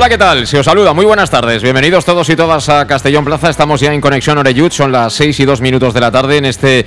[0.00, 0.46] Hola, ¿qué tal?
[0.46, 1.62] Se os saluda, muy buenas tardes.
[1.62, 3.50] Bienvenidos todos y todas a Castellón Plaza.
[3.50, 6.46] Estamos ya en Conexión Oreyud, son las 6 y 2 minutos de la tarde en
[6.46, 6.86] este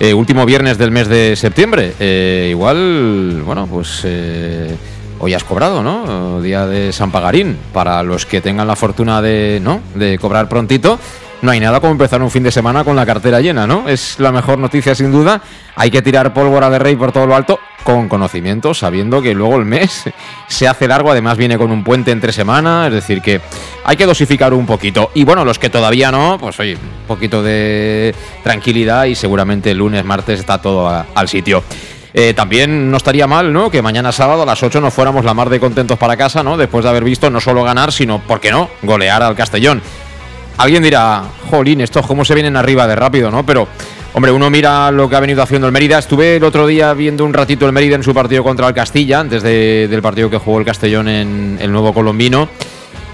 [0.00, 1.94] eh, último viernes del mes de septiembre.
[2.00, 4.76] Eh, igual, bueno, pues eh,
[5.20, 6.42] hoy has cobrado, ¿no?
[6.42, 7.56] Día de San Pagarín.
[7.72, 9.80] Para los que tengan la fortuna de, ¿no?
[9.94, 10.98] de cobrar prontito
[11.42, 13.88] no hay nada como empezar un fin de semana con la cartera llena, ¿no?
[13.88, 15.40] Es la mejor noticia sin duda.
[15.76, 19.56] Hay que tirar pólvora de rey por todo lo alto con conocimiento, sabiendo que luego
[19.56, 20.04] el mes
[20.48, 23.40] se hace largo, además viene con un puente entre semana, es decir, que
[23.84, 25.10] hay que dosificar un poquito.
[25.14, 29.78] Y bueno, los que todavía no, pues oye, un poquito de tranquilidad y seguramente el
[29.78, 31.62] lunes, martes está todo al sitio.
[32.14, 33.70] Eh, también no estaría mal, ¿no?
[33.70, 36.56] Que mañana sábado a las 8 nos fuéramos la mar de contentos para casa, ¿no?
[36.56, 39.82] Después de haber visto no solo ganar, sino, ¿por qué no?, golear al Castellón.
[40.58, 43.46] Alguien dirá, jolín, estos cómo se vienen arriba de rápido, ¿no?
[43.46, 43.68] Pero,
[44.12, 46.00] hombre, uno mira lo que ha venido haciendo el Mérida.
[46.00, 49.20] Estuve el otro día viendo un ratito el Mérida en su partido contra el Castilla,
[49.20, 52.48] antes del partido que jugó el Castellón en el nuevo Colombino.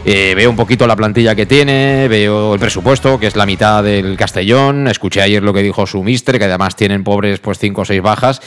[0.06, 3.84] Eh, veo un poquito la plantilla que tiene, veo el presupuesto, que es la mitad
[3.84, 4.88] del Castellón.
[4.88, 8.00] Escuché ayer lo que dijo su mister, que además tienen pobres pues cinco o seis
[8.00, 8.40] bajas.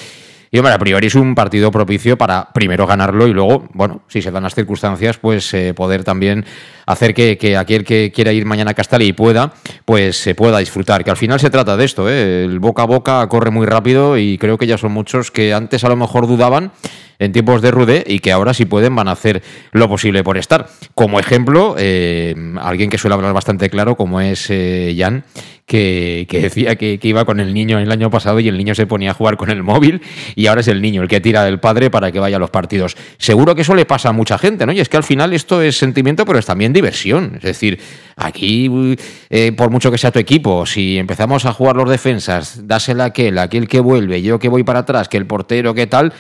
[0.52, 4.22] Y hombre, a priori es un partido propicio para primero ganarlo y luego, bueno, si
[4.22, 6.46] se dan las circunstancias, pues eh, poder también
[6.86, 9.54] hacer que, aquel que quiera ir mañana a Castalla y pueda,
[9.86, 11.04] pues se pueda disfrutar.
[11.04, 12.46] Que al final se trata de esto, ¿eh?
[12.46, 15.84] el boca a boca corre muy rápido y creo que ya son muchos que antes
[15.84, 16.72] a lo mejor dudaban
[17.20, 19.42] en tiempos de Rude y que ahora si pueden van a hacer
[19.72, 20.70] lo posible por estar.
[20.94, 25.24] Como ejemplo, eh, alguien que suele hablar bastante claro como es eh, Jan,
[25.68, 29.12] que, decía que, iba con el niño el año pasado y el niño se ponía
[29.12, 30.02] a jugar con el móvil
[30.34, 32.50] y ahora es el niño el que tira del padre para que vaya a los
[32.50, 32.96] partidos.
[33.18, 34.72] Seguro que eso le pasa a mucha gente, ¿no?
[34.72, 37.34] Y es que al final esto es sentimiento, pero es también diversión.
[37.36, 37.80] Es decir,
[38.16, 38.98] aquí,
[39.30, 43.38] eh, por mucho que sea tu equipo, si empezamos a jugar los defensas, dásela aquel,
[43.38, 46.14] aquel que vuelve, yo que voy para atrás, que el portero, que tal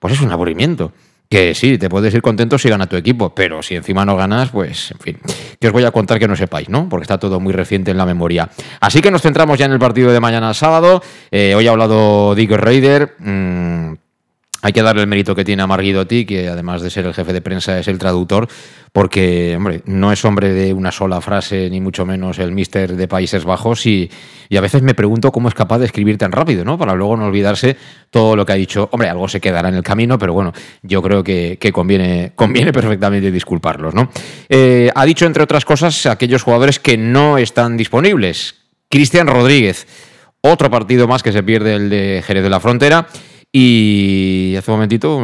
[0.00, 0.92] pues es un aburrimiento.
[1.30, 4.48] Que sí, te puedes ir contento si gana tu equipo, pero si encima no ganas,
[4.48, 5.18] pues en fin.
[5.60, 6.88] Que os voy a contar que no sepáis, ¿no?
[6.88, 8.48] Porque está todo muy reciente en la memoria.
[8.80, 11.02] Así que nos centramos ya en el partido de mañana sábado.
[11.30, 13.16] Eh, hoy ha hablado Dick Raider.
[13.18, 13.92] Mm,
[14.60, 17.32] hay que darle el mérito que tiene a Marguidotti, que además de ser el jefe
[17.32, 18.48] de prensa es el traductor,
[18.92, 23.06] porque, hombre, no es hombre de una sola frase, ni mucho menos el mister de
[23.06, 24.10] Países Bajos, y,
[24.56, 26.76] a veces me pregunto cómo es capaz de escribir tan rápido, ¿no?
[26.76, 27.76] Para luego no olvidarse
[28.10, 28.88] todo lo que ha dicho.
[28.90, 30.52] Hombre, algo se quedará en el camino, pero bueno,
[30.82, 34.10] yo creo que, conviene, conviene perfectamente disculparlos, ¿no?
[34.48, 38.56] Eh, ha dicho, entre otras cosas, aquellos jugadores que no están disponibles.
[38.88, 39.86] Cristian Rodríguez,
[40.40, 43.06] otro partido más que se pierde el de Jerez de la Frontera.
[43.50, 45.18] Y hace un momentito,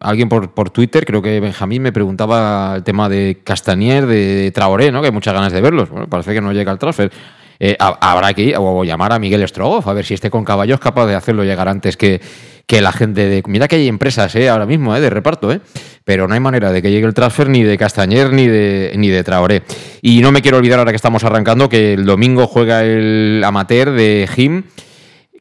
[0.00, 5.00] alguien por, Twitter, creo que Benjamín, me preguntaba el tema de Castanier, de Traoré, ¿no?
[5.00, 5.88] que hay muchas ganas de verlos.
[5.88, 7.12] Bueno, parece que no llega el transfer.
[7.60, 10.74] Eh, habrá que ir, o llamar a Miguel Strogoff, a ver si este con caballo
[10.74, 12.20] es capaz de hacerlo llegar antes que,
[12.68, 13.42] que la gente de...
[13.46, 14.50] Mira que hay empresas ¿eh?
[14.50, 15.00] ahora mismo ¿eh?
[15.00, 15.60] de reparto, ¿eh?
[16.04, 19.08] pero no hay manera de que llegue el transfer ni de Castañer ni de, ni
[19.08, 19.62] de Traoré.
[20.02, 23.92] Y no me quiero olvidar ahora que estamos arrancando que el domingo juega el amateur
[23.92, 24.64] de Jim,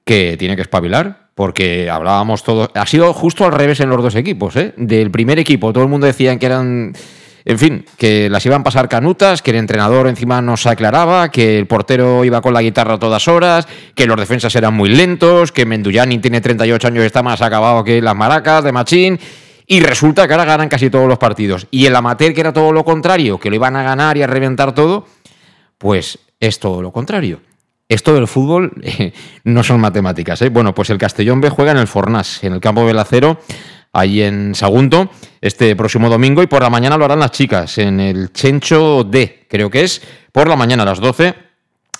[0.05, 2.71] que tiene que espabilar, porque hablábamos todo.
[2.73, 4.73] Ha sido justo al revés en los dos equipos, ¿eh?
[4.75, 6.93] Del primer equipo, todo el mundo decía que eran.
[7.45, 11.29] En fin, que las iban a pasar canutas, que el entrenador encima no se aclaraba,
[11.29, 14.89] que el portero iba con la guitarra a todas horas, que los defensas eran muy
[14.89, 19.19] lentos, que Menduyani tiene 38 años y está más acabado que las maracas de Machín.
[19.67, 21.67] Y resulta que ahora ganan casi todos los partidos.
[21.69, 24.27] Y el amateur, que era todo lo contrario, que lo iban a ganar y a
[24.27, 25.05] reventar todo,
[25.77, 27.41] pues es todo lo contrario.
[27.89, 29.13] Esto del fútbol eh,
[29.45, 30.41] no son matemáticas.
[30.41, 30.49] ¿eh?
[30.49, 33.39] Bueno, pues el Castellón B juega en el Fornás, en el campo del acero,
[33.93, 37.99] ahí en Sagunto, este próximo domingo, y por la mañana lo harán las chicas, en
[37.99, 40.01] el Chencho D, creo que es,
[40.31, 41.47] por la mañana a las 12.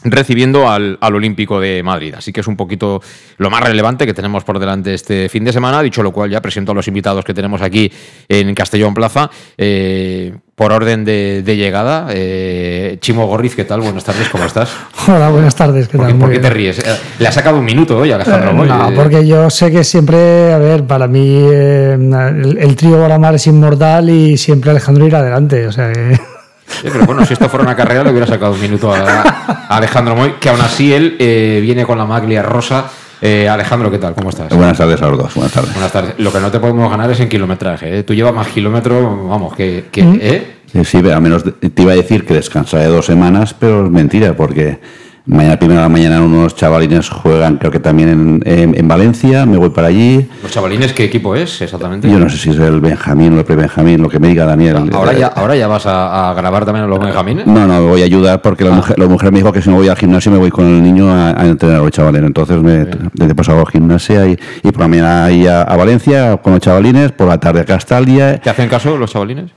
[0.04, 2.14] recibiendo al, al, Olímpico de Madrid.
[2.16, 3.02] Así que es un poquito
[3.38, 5.82] lo más relevante que tenemos por delante este fin de semana.
[5.82, 7.92] Dicho lo cual, ya presento a los invitados que tenemos aquí
[8.30, 9.28] en Castellón Plaza.
[9.58, 13.82] Eh, por orden de, de llegada, eh, Chimo Gorriz, ¿qué tal?
[13.82, 14.72] Buenas tardes, ¿cómo estás?
[15.08, 16.20] Hola, buenas tardes, ¿qué ¿Por qué, tal?
[16.20, 16.80] por qué te ríes?
[16.80, 18.68] Eh, Le ha sacado un minuto hoy, Alejandro Eh, Moy.
[18.68, 23.00] no, Eh, porque yo sé que siempre, a ver, para mí eh, el, el trío
[23.00, 25.68] Baramar es inmortal y siempre Alejandro irá adelante.
[25.68, 26.20] O sea, que-
[26.66, 29.22] Sí, pero bueno, si esto fuera una carrera le hubiera sacado un minuto a,
[29.70, 32.86] a Alejandro Moy, que aún así él eh, viene con la maglia rosa.
[33.22, 34.14] Eh, Alejandro, ¿qué tal?
[34.14, 34.50] ¿Cómo estás?
[34.56, 35.74] Buenas tardes a los dos, buenas tardes.
[35.74, 36.14] Buenas tardes.
[36.20, 38.00] Lo que no te podemos ganar es en kilometraje.
[38.00, 38.04] ¿eh?
[38.04, 39.86] Tú llevas más kilómetros, vamos, que...
[39.92, 40.84] que ¿eh?
[40.84, 44.80] Sí, al menos te iba a decir que descansaré dos semanas, pero es mentira, porque
[45.28, 49.46] mañana primero de la mañana unos chavalines juegan, creo que también en, en- en Valencia,
[49.46, 50.28] me voy para allí.
[50.42, 52.10] ¿Los chavalines qué equipo es exactamente?
[52.10, 54.90] Yo no sé si es el Benjamín o el pre-Benjamín, lo que me diga Daniel.
[54.94, 57.46] Ahora ya, ahora ya vas a, a grabar también a los benjamines.
[57.46, 58.70] No, no, me voy a ayudar porque Ah.
[58.70, 60.66] la, mujer, la mujer me dijo que si no voy al gimnasio me voy con
[60.66, 62.24] el niño a, a entrenar a los chavales.
[62.24, 66.38] Entonces me desde pasado al gimnasia y, y por la mañana ahí a, a Valencia
[66.38, 69.52] con los chavalines, por la tarde a Castalia ¿Te hacen caso los chavalines?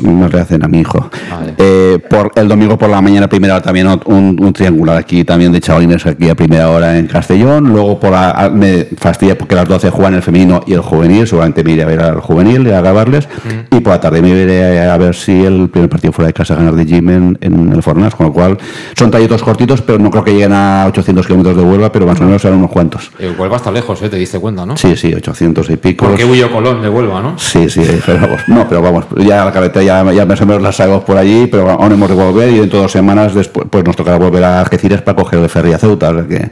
[0.00, 1.10] Le hacen a mi hijo.
[1.30, 1.54] Vale.
[1.58, 5.52] Eh, por el domingo por la mañana, primera hora también un, un triangular aquí también
[5.52, 7.68] de chavalines aquí a primera hora en Castellón.
[7.72, 10.80] Luego por la, a- me fastidia porque a las 12 juegan el femenino y el
[10.80, 11.26] juvenil.
[11.26, 13.28] Seguramente me iré a ver al juvenil y a grabarles.
[13.70, 16.54] Y por la tarde me iré a ver si el primer partido fuera de casa
[16.54, 18.14] ganar de Jim en, en el Fornas.
[18.14, 18.58] Con lo cual
[18.96, 22.20] son trayectos cortitos, pero no creo que lleguen a 800 kilómetros de Huelva, pero más
[22.20, 23.10] o menos serán unos cuantos.
[23.18, 24.08] Eh, Huelva está lejos, ¿eh?
[24.08, 24.76] Te diste cuenta, ¿no?
[24.76, 26.06] Sí, sí, 800 y pico.
[26.06, 27.38] Porque huyó Colón de Huelva, ¿no?
[27.38, 30.62] Sí, sí, pero vamos, no, pero vamos, ya la carretera ya, ya más o menos
[30.62, 33.66] la sabemos por allí, pero aún hemos de volver y dentro de dos semanas después
[33.70, 36.50] pues nos tocará volver a Algeciras para coger el ferry a Ceuta, o sea que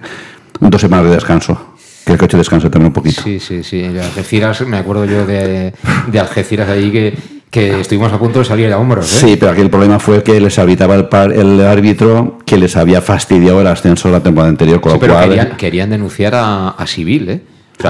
[0.60, 1.74] dos semanas de descanso,
[2.04, 3.22] que el coche descanse también un poquito.
[3.22, 3.84] Sí, sí, sí.
[3.84, 5.72] Algeciras, me acuerdo yo de,
[6.08, 7.16] de Algeciras ahí que,
[7.50, 9.26] que estuvimos a punto de salir a hombros, ¿eh?
[9.26, 12.76] Sí, pero aquí el problema fue que les habitaba el, par- el árbitro que les
[12.76, 15.28] había fastidiado el ascenso la temporada anterior, con Sí, lo pero cual...
[15.28, 17.40] querían, querían denunciar a, a Civil, ¿eh?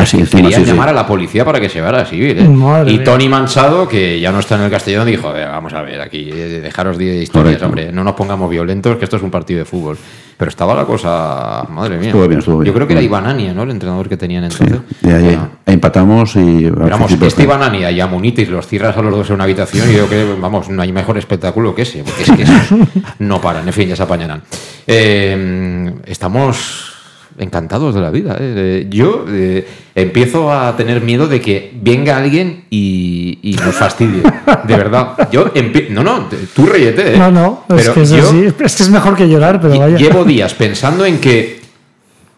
[0.05, 0.65] Sí, querían sí, sí.
[0.67, 2.91] llamar a la policía para que se llevara a Civil, ¿eh?
[2.93, 2.99] Y.
[2.99, 6.31] Tony Manchado, que ya no está en el Castellón, dijo, "Eh, vamos a ver, aquí,
[6.33, 7.67] eh, dejaros de historias, Correcto.
[7.67, 9.99] hombre, no nos pongamos violentos, que esto es un partido de fútbol.
[10.37, 12.07] Pero estaba la cosa, madre mía.
[12.09, 12.67] Estuvo bien, estuvo bien.
[12.69, 13.63] Yo creo que era Iván Ania, ¿no?
[13.65, 14.79] El entrenador que tenían entonces.
[15.03, 15.49] Y ahí Ah.
[15.67, 16.71] empatamos y...
[16.71, 19.45] Vamos, sí, este Iván Ania y a Munitis los cierras a los dos en una
[19.45, 22.43] habitación y yo creo que, vamos, no hay mejor espectáculo que ese, porque es que
[22.45, 22.79] esos
[23.19, 24.41] no paran, en fin, ya se apañarán.
[24.87, 26.90] Eh, estamos
[27.41, 28.37] encantados de la vida.
[28.39, 28.87] ¿eh?
[28.89, 34.23] Yo eh, empiezo a tener miedo de que venga alguien y, y nos fastidie,
[34.65, 35.29] de verdad.
[35.33, 35.51] Yo
[35.91, 37.15] No, no, tú ríete.
[37.15, 37.19] ¿eh?
[37.19, 38.45] no, no, es Pero que es yo así.
[38.63, 39.97] Es que es mejor que llorar, pero vaya.
[39.97, 41.61] llevo días pensando en que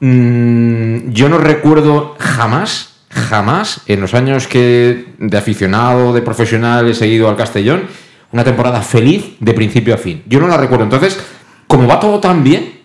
[0.00, 6.94] mm, yo no recuerdo jamás, jamás, en los años que de aficionado, de profesional he
[6.94, 7.82] seguido al Castellón,
[8.30, 10.22] una temporada feliz de principio a fin.
[10.26, 10.84] Yo no la recuerdo.
[10.84, 11.18] Entonces,
[11.66, 12.81] como va todo tan bien,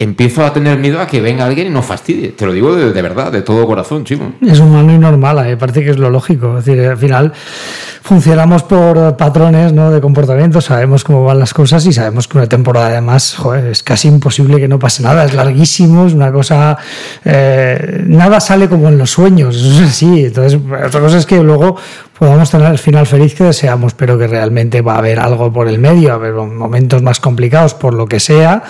[0.00, 2.28] empiezo a tener miedo a que venga alguien y nos fastidie.
[2.28, 4.34] Te lo digo de, de verdad, de todo corazón, chimo.
[4.40, 6.58] Es humano y normal, eh, parece que es lo lógico.
[6.58, 7.32] Es decir, al final
[8.02, 9.90] funcionamos por patrones ¿no?
[9.90, 13.82] de comportamiento, sabemos cómo van las cosas y sabemos que una temporada además joder, es
[13.82, 16.78] casi imposible que no pase nada, es larguísimo, es una cosa...
[17.24, 20.26] eh, nada sale como en los sueños, eso es así.
[20.26, 21.76] Entonces, otra cosa es que luego
[22.16, 25.66] podamos tener el final feliz que deseamos, pero que realmente va a haber algo por
[25.66, 28.62] el medio, va a haber momentos más complicados por lo que sea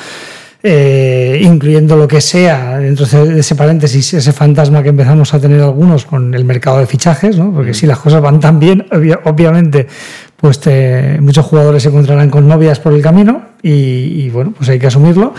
[0.63, 5.61] eh, incluyendo lo que sea dentro de ese paréntesis, ese fantasma que empezamos a tener
[5.61, 7.53] algunos con el mercado de fichajes, ¿no?
[7.53, 9.87] porque si las cosas van tan bien, obvia- obviamente,
[10.37, 14.69] pues te- muchos jugadores se encontrarán con novias por el camino y, y, bueno, pues
[14.71, 15.33] hay que asumirlo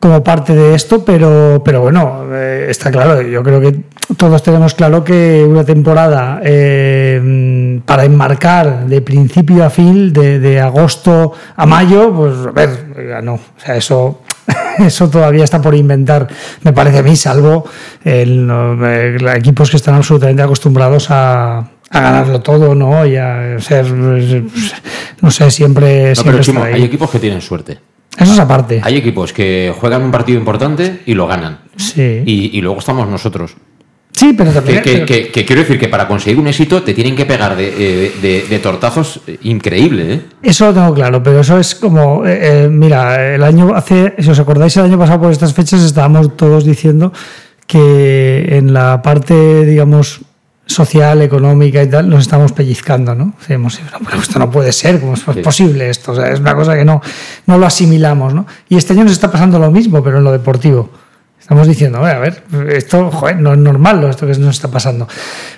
[0.00, 3.80] como parte de esto, pero, pero bueno, eh, está claro, yo creo que
[4.16, 10.60] todos tenemos claro que una temporada eh, para enmarcar de principio a fin, de, de
[10.60, 14.20] agosto a mayo, pues a ver, no, o sea, eso,
[14.78, 16.28] eso todavía está por inventar,
[16.62, 17.64] me parece a mí, salvo
[18.04, 23.06] los eh, equipos que están absolutamente acostumbrados a, a ganarlo todo, ¿no?
[23.06, 26.10] Y a ser, no sé, siempre...
[26.10, 27.78] No, siempre pero Chimo, hay equipos que tienen suerte.
[28.16, 28.80] Eso es aparte.
[28.82, 31.60] Hay equipos que juegan un partido importante y lo ganan.
[31.76, 32.22] Sí.
[32.26, 33.56] Y, y luego estamos nosotros.
[34.18, 34.82] Sí, pero también...
[34.82, 37.68] que- que- que quiero decir que para conseguir un éxito te tienen que pegar de,
[37.68, 40.20] eh, de- de tortazos eh, increíble, ¿eh?
[40.42, 44.28] Eso lo tengo claro, pero eso es como, eh, eh, mira, el año hace, si
[44.30, 47.12] os acordáis, el año pasado por estas fechas estábamos todos diciendo
[47.66, 50.20] que en la parte, digamos,
[50.66, 53.34] social, económica y tal, nos estamos pellizcando, ¿no?
[53.38, 55.40] Decimos, "No, pero esto no puede ser, ¿cómo es Sí.
[55.42, 56.12] posible esto?
[56.12, 57.00] O sea, es una cosa que no,
[57.46, 58.46] no lo asimilamos, ¿no?
[58.68, 60.90] Y este año nos está pasando lo mismo, pero en lo deportivo.
[61.48, 65.08] Estamos diciendo, "Oye, a ver, esto joder, no es normal esto que nos está pasando.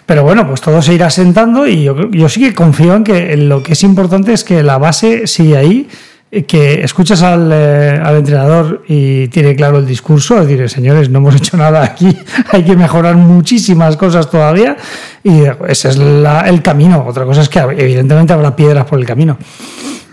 [0.06, 3.36] Pero bueno, pues todo se irá sentando y yo, yo sí que confío en que
[3.36, 5.88] lo que es importante es que la base sigue ahí.
[6.46, 11.34] que escuchas al, eh, al, entrenador y tiene claro el discurso, decir, señores, no hemos
[11.40, 12.16] hecho nada aquí,
[12.52, 14.76] hay que mejorar muchísimas cosas todavía
[15.24, 17.04] y ese es la, el camino.
[17.04, 19.36] Otra cosa es que evidentemente habrá piedras por el camino.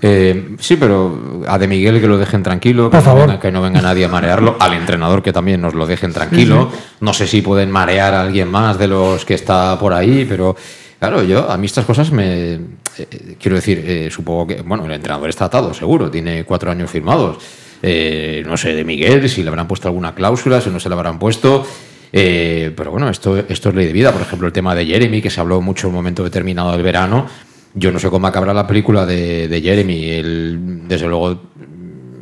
[0.02, 3.28] Eh, sí, pero a De Miguel que lo dejen tranquilo, que, Por no favor.
[3.28, 6.70] venga, que no venga nadie a marearlo, al entrenador que también nos lo dejen tranquilo.
[7.00, 10.56] No sé si pueden marear a alguien más de los que está por ahí, pero
[11.00, 14.92] claro, yo a mí estas cosas me eh, quiero decir, eh, supongo que bueno, el
[14.92, 17.38] entrenador está atado, seguro, tiene cuatro años firmados.
[17.82, 20.96] Eh, no sé de Miguel si le habrán puesto alguna cláusula, si no se le
[20.96, 21.66] habrán puesto.
[22.12, 24.12] Eh, pero bueno, esto, esto es ley de vida.
[24.12, 26.84] Por ejemplo, el tema de Jeremy, que se habló mucho en un momento determinado del
[26.84, 27.28] verano.
[27.74, 30.10] Yo no sé cómo acabará la película de, Jeremy.
[30.10, 31.42] Él, desde luego,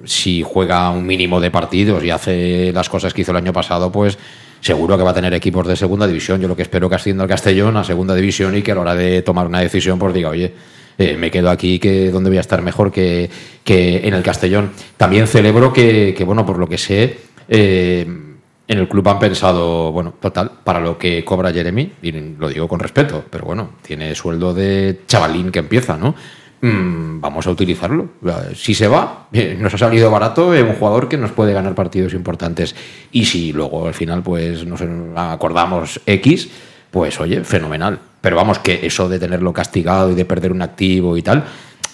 [0.03, 3.91] si juega un mínimo de partidos y hace las cosas que hizo el año pasado,
[3.91, 4.17] pues
[4.59, 6.41] seguro que va a tener equipos de segunda división.
[6.41, 8.81] Yo lo que espero que ascienda al Castellón a segunda división y que a la
[8.81, 10.53] hora de tomar una decisión, pues diga, oye,
[10.97, 13.29] eh, me quedo aquí, que donde voy a estar mejor que,
[13.63, 14.71] que en el Castellón.
[14.97, 18.34] También celebro que, que, bueno, por lo que sé, eh,
[18.67, 22.67] en el club han pensado, bueno, total, para lo que cobra Jeremy, y lo digo
[22.67, 26.15] con respeto, pero bueno, tiene sueldo de chavalín que empieza, ¿no?
[26.61, 28.09] Mm, vamos a utilizarlo.
[28.55, 31.75] Si se va, eh, nos ha salido barato eh, un jugador que nos puede ganar
[31.75, 32.75] partidos importantes.
[33.11, 34.81] Y si luego al final pues nos
[35.15, 36.49] acordamos X,
[36.89, 37.99] pues oye, fenomenal.
[38.19, 41.43] Pero vamos, que eso de tenerlo castigado y de perder un activo y tal,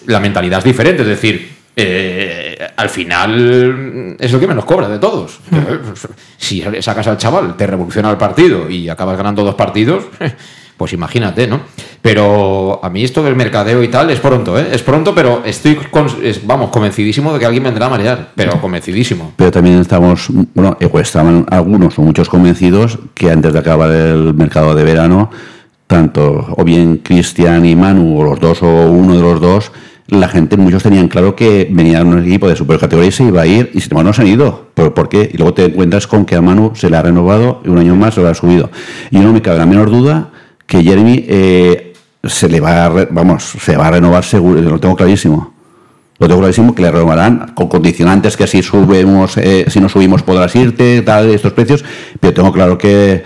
[0.05, 1.01] la mentalidad es diferente.
[1.01, 5.39] Es decir, eh, al final es lo que menos cobra de todos.
[6.37, 10.05] Si sacas al chaval, te revoluciona el partido y acabas ganando dos partidos,
[10.77, 11.61] pues imagínate, ¿no?
[12.01, 14.69] Pero a mí esto del mercadeo y tal es pronto, ¿eh?
[14.71, 18.59] Es pronto, pero estoy, con, es, vamos, convencidísimo de que alguien vendrá a marear, pero
[18.59, 19.33] convencidísimo.
[19.35, 24.73] Pero también estamos, bueno, estaban algunos o muchos convencidos que antes de acabar el mercado
[24.73, 25.29] de verano,
[25.87, 29.71] tanto o bien Cristian y Manu, o los dos o uno de los dos,
[30.11, 33.47] la gente, muchos tenían claro que venía un equipo de supercategoría y se iba a
[33.47, 34.67] ir, y sin embargo no se han ido.
[34.73, 35.29] ¿Pero por qué?
[35.33, 37.95] Y luego te encuentras con que a Manu se le ha renovado y un año
[37.95, 38.69] más se lo ha subido.
[39.09, 40.29] Y no me cabe la menor duda
[40.67, 41.93] que Jeremy eh,
[42.25, 45.50] se le va a, vamos, se va a renovar seguro, lo tengo clarísimo.
[46.21, 50.21] Lo tengo clarísimo que le renovarán con condicionantes que si subimos, eh, si no subimos
[50.21, 51.83] podrás irte, tal, estos precios,
[52.19, 53.23] pero tengo claro que,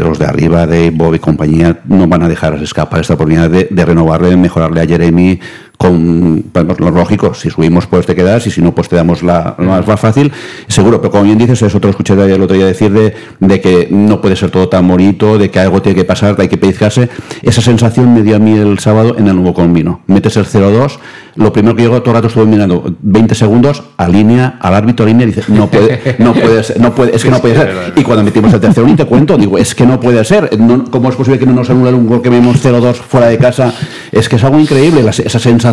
[0.00, 3.68] los de arriba de Bob y compañía no van a dejar escapar esta oportunidad de,
[3.70, 5.38] de renovarle, mejorarle a Jeremy
[5.78, 9.54] con lo lógico, si subimos pues te quedas y si no pues te damos la,
[9.58, 10.32] más fácil,
[10.66, 13.60] seguro, pero como bien dices, eso te lo escuché el otro día decir de, de,
[13.60, 16.58] que no puede ser todo tan bonito, de que algo tiene que pasar, hay que
[16.58, 17.08] pellizcarse,
[17.42, 20.98] esa sensación me dio a mí el sábado en el nuevo combino, metes el 0-2,
[21.36, 25.28] lo primero que llegó todo el rato estuve mirando 20 segundos, alinea al árbitro línea
[25.28, 28.02] y dice, no puede, no puede ser, no puede, es que no puede ser, y
[28.02, 31.08] cuando metimos el tercero ni te cuento, digo, es que no puede ser, no, ¿cómo
[31.08, 33.72] es posible que no nos anule un gol que vemos 0-2 fuera de casa?
[34.10, 35.67] Es que es algo increíble, la, esa sensación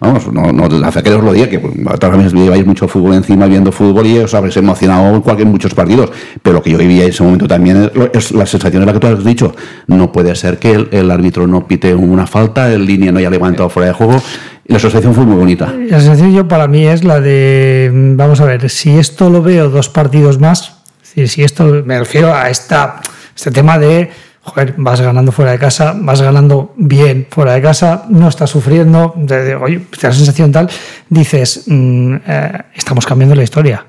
[0.00, 1.58] vamos, no, no hace que os lo diga, que
[1.98, 5.74] tal vez lleváis mucho fútbol encima viendo fútbol y os habréis emocionado en cualquier, muchos
[5.74, 6.10] partidos,
[6.42, 8.92] pero lo que yo vivía en ese momento también es, es la sensación de la
[8.92, 9.54] que tú has dicho,
[9.86, 13.30] no puede ser que el, el árbitro no pite una falta, el línea no haya
[13.30, 14.22] levantado fuera de juego,
[14.66, 15.72] la sensación fue muy bonita.
[15.72, 19.70] La sensación yo para mí es la de, vamos a ver, si esto lo veo
[19.70, 23.00] dos partidos más, si esto me refiero a esta,
[23.34, 24.10] este tema de
[24.46, 29.12] joder, vas ganando fuera de casa, vas ganando bien fuera de casa, no estás sufriendo,
[29.16, 30.70] de, de, oye, te da la sensación tal,
[31.08, 33.84] dices, mmm, eh, estamos cambiando la historia.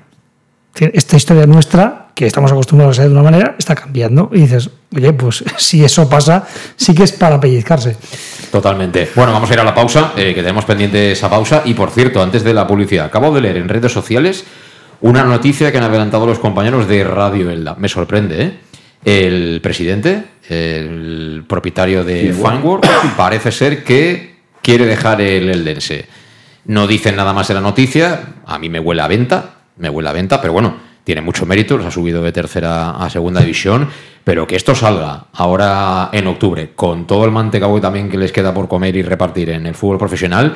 [0.74, 4.30] Esta historia nuestra, que estamos acostumbrados a ser de una manera, está cambiando.
[4.32, 6.46] Y dices, oye, pues si eso pasa,
[6.76, 7.96] sí que es para pellizcarse.
[8.52, 9.10] Totalmente.
[9.16, 11.62] Bueno, vamos a ir a la pausa, eh, que tenemos pendiente esa pausa.
[11.64, 14.44] Y por cierto, antes de la publicidad, acabo de leer en redes sociales
[15.00, 17.74] una noticia que han adelantado los compañeros de Radio Elda.
[17.76, 18.58] Me sorprende, ¿eh?
[19.04, 22.86] El presidente, el propietario de Fanworld,
[23.16, 26.06] parece ser que quiere dejar el Eldense.
[26.66, 30.08] No dicen nada más en la noticia, a mí me huele a venta, me huele
[30.08, 33.88] a venta, pero bueno, tiene mucho mérito, los ha subido de tercera a segunda división,
[34.24, 38.52] pero que esto salga ahora en octubre, con todo el mantecado también que les queda
[38.52, 40.54] por comer y repartir en el fútbol profesional,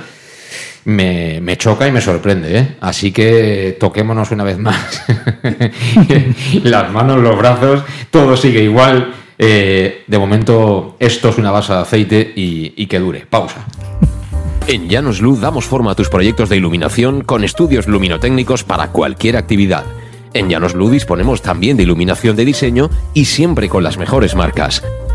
[0.84, 2.58] me, me, choca y me sorprende.
[2.58, 2.76] ¿eh?
[2.80, 5.04] Así que toquémonos una vez más.
[6.62, 9.14] Las manos, los brazos, todo sigue igual.
[9.38, 13.26] Eh, de momento, esto es una base de aceite y, y que dure.
[13.28, 13.66] Pausa.
[14.68, 19.36] En Llanos Luz damos forma a tus proyectos de iluminación con estudios luminotécnicos para cualquier
[19.36, 19.84] actividad.
[20.34, 24.82] En Llanos Luz disponemos también de iluminación de diseño y siempre con las mejores marcas.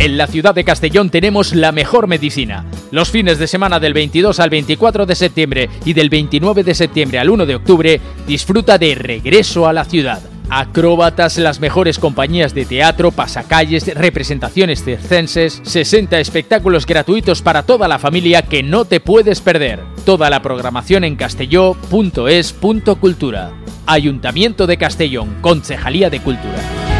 [0.00, 2.64] En la ciudad de Castellón tenemos la mejor medicina.
[2.90, 7.18] Los fines de semana del 22 al 24 de septiembre y del 29 de septiembre
[7.18, 10.22] al 1 de octubre, disfruta de Regreso a la Ciudad.
[10.48, 17.98] Acróbatas, las mejores compañías de teatro, pasacalles, representaciones circenses, 60 espectáculos gratuitos para toda la
[17.98, 19.80] familia que no te puedes perder.
[20.06, 23.52] Toda la programación en castelló.es.cultura.
[23.84, 26.99] Ayuntamiento de Castellón, Concejalía de Cultura.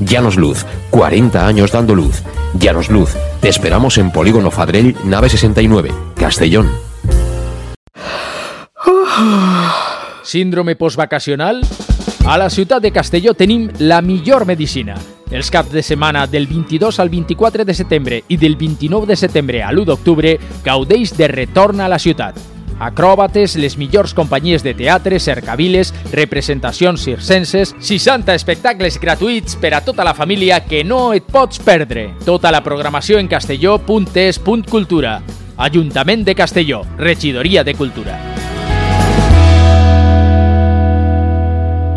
[0.00, 2.22] Llanos Luz, 40 años dando luz.
[2.58, 6.70] Llanos Luz, te esperamos en Polígono Fadrell, nave 69, Castellón.
[10.22, 11.60] Síndrome postvacacional?
[12.26, 14.96] A la ciutat de Castelló tenim la millor medicina.
[15.30, 19.62] Els caps de setmana del 22 al 24 de setembre i del 29 de setembre
[19.62, 22.55] a l'1 d'octubre gaudeix de retorn a la ciutat.
[22.78, 30.04] Acròbates, les millors companyies de teatre, cercaviles, representacions circenses, 60 espectacles gratuïts per a tota
[30.04, 32.10] la família que no et pots perdre.
[32.24, 35.20] Tota la programació en castelló.es.cultura.
[35.56, 38.20] Ajuntament de Castelló, Regidoria de Cultura.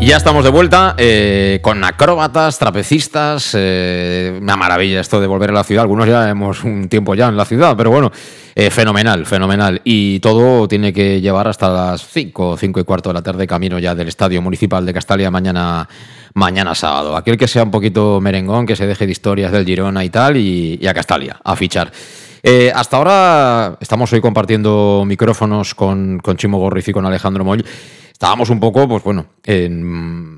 [0.00, 3.54] Y ya estamos de vuelta eh, con acróbatas, trapecistas.
[3.54, 5.82] Eh, una maravilla esto de volver a la ciudad.
[5.82, 8.10] Algunos ya hemos un tiempo ya en la ciudad, pero bueno,
[8.54, 9.82] eh, fenomenal, fenomenal.
[9.84, 13.78] Y todo tiene que llevar hasta las 5, 5 y cuarto de la tarde, camino
[13.78, 15.86] ya del Estadio Municipal de Castalia mañana,
[16.32, 17.14] mañana sábado.
[17.14, 20.38] Aquel que sea un poquito merengón, que se deje de historias del Girona y tal,
[20.38, 21.92] y, a Castalia, a fichar.
[22.42, 27.66] Eh, hasta ahora estamos hoy compartiendo micrófonos con, con Chimo Gorriz y con Alejandro Moll.
[28.20, 30.36] Estábamos un poco, pues bueno, en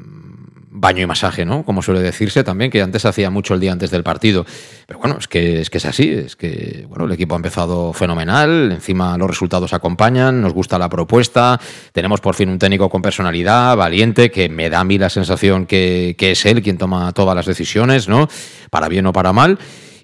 [0.71, 1.65] baño y masaje, ¿no?
[1.65, 4.47] Como suele decirse también, que antes hacía mucho el día antes del partido.
[4.87, 7.93] Pero bueno, es que es, que es así, es que bueno, el equipo ha empezado
[7.93, 13.03] fenomenal, encima los resultados acompañan, nos gusta la propuesta, tenemos por fin un técnico con
[13.03, 17.11] personalidad, valiente, que me da a mí la sensación que, que es él quien toma
[17.11, 18.29] todas las decisiones, ¿no?
[18.71, 19.59] Para bien o para mal.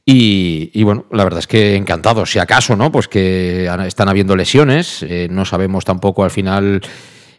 [0.04, 2.24] Y, bueno, la verdad es que encantado.
[2.24, 2.90] Si acaso, ¿no?
[2.90, 5.02] Pues que están habiendo lesiones.
[5.02, 6.80] Eh, no sabemos tampoco al final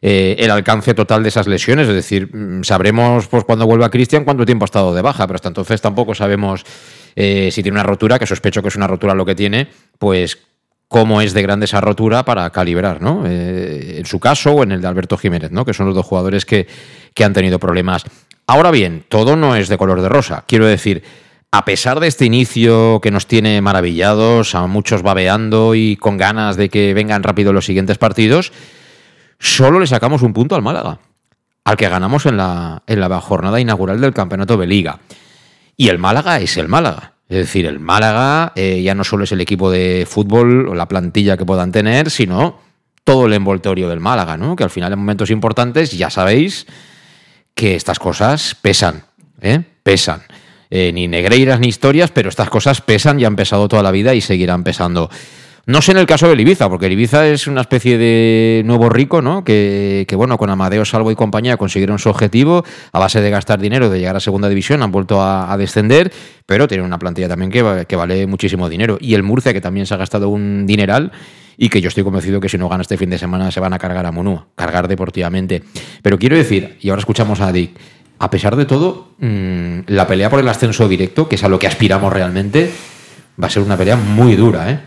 [0.01, 1.87] eh, el alcance total de esas lesiones.
[1.87, 5.35] Es decir, mm, sabremos pues cuando vuelva Cristian cuánto tiempo ha estado de baja, pero
[5.35, 6.63] hasta entonces tampoco sabemos
[7.15, 10.37] eh, si tiene una rotura, que sospecho que es una rotura lo que tiene, pues
[10.87, 13.23] cómo es de grande esa rotura para calibrar, ¿no?
[13.27, 15.63] Eh, en su caso o en el de Alberto Jiménez, ¿no?
[15.63, 16.67] Que son los dos jugadores que,
[17.13, 18.05] que han tenido problemas.
[18.47, 20.45] Ahora bien, todo no es de color de rosa.
[20.47, 21.03] Quiero decir,
[21.51, 26.57] a pesar de este inicio que nos tiene maravillados, a muchos babeando y con ganas
[26.57, 28.51] de que vengan rápido los siguientes partidos,
[29.39, 30.99] solo le sacamos un punto al Málaga,
[31.63, 34.99] al que ganamos en la, en la jornada inaugural del campeonato de liga.
[35.77, 37.13] Y el Málaga es el Málaga.
[37.29, 40.87] Es decir, el Málaga eh, ya no solo es el equipo de fútbol o la
[40.87, 42.59] plantilla que puedan tener, sino
[43.03, 44.55] todo el envoltorio del Málaga, ¿no?
[44.55, 46.65] Que al final en momentos importantes ya sabéis
[47.53, 49.03] que estas cosas pesan,
[49.41, 49.63] ¿eh?
[49.83, 50.21] Pesan.
[50.71, 54.13] Eh, ni negreiras ni historias, pero estas cosas pesan y han pesado toda la vida
[54.13, 55.09] y seguirán pesando.
[55.65, 59.21] No sé en el caso de Ibiza, porque Ibiza es una especie de nuevo rico,
[59.21, 59.43] ¿no?
[59.43, 63.59] Que, que, bueno, con Amadeo Salvo y compañía consiguieron su objetivo a base de gastar
[63.59, 66.11] dinero, de llegar a segunda división, han vuelto a, descender,
[66.45, 68.97] pero tienen una plantilla también que, que, vale muchísimo dinero.
[68.99, 71.11] Y el Murcia, que también se ha gastado un dineral
[71.57, 73.73] y que yo estoy convencido que si no gana este fin de semana se van
[73.73, 75.61] a cargar a Monú, cargar deportivamente.
[76.01, 77.71] Pero quiero decir, y ahora escuchamos a Dick,
[78.17, 81.59] a pesar de todo, mmm, la pelea por el ascenso directo, que es a lo
[81.59, 82.71] que aspiramos realmente,
[83.41, 84.79] va a ser una pelea muy dura, ¿eh?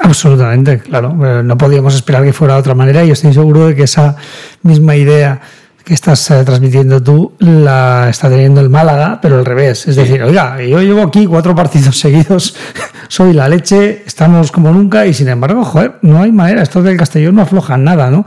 [0.00, 1.16] Absolutamente, claro.
[1.24, 4.16] Eh, no podíamos esperar que fuera de otra manera y estoy seguro de que esa
[4.62, 5.40] misma idea
[5.84, 9.86] que estás eh, transmitiendo tú la está teniendo el Málaga, pero al revés.
[9.86, 12.56] Es decir, oiga, yo llevo aquí cuatro partidos seguidos,
[13.08, 16.96] soy la leche, estamos como nunca y sin embargo, joder, no hay manera, estos del
[16.96, 18.24] Castellón no aflojan nada, ¿no?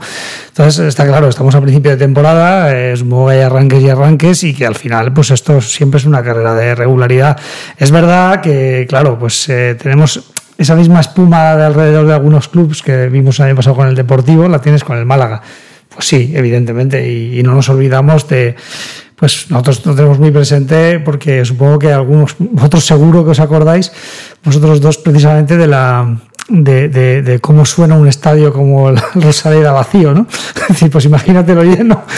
[0.48, 4.54] Entonces, está claro, estamos a principio de temporada, es muy hay arranques y arranques y
[4.54, 7.36] que al final, pues esto siempre es una carrera de regularidad.
[7.76, 12.82] Es verdad que, claro, pues eh, tenemos esa misma espuma de alrededor de algunos clubes
[12.82, 15.40] que vimos el año pasado con el Deportivo, la tienes con el Málaga.
[15.88, 18.56] Pues sí, evidentemente, y, no nos olvidamos de,
[19.14, 23.92] pues nosotros lo tenemos muy presente porque supongo que algunos, vosotros seguro que os acordáis,
[24.44, 29.72] vosotros dos precisamente de la, de, de, de, cómo suena un estadio como el Rosaleda
[29.72, 30.26] vacío, ¿no?
[30.62, 32.04] Es decir, pues imagínatelo lleno.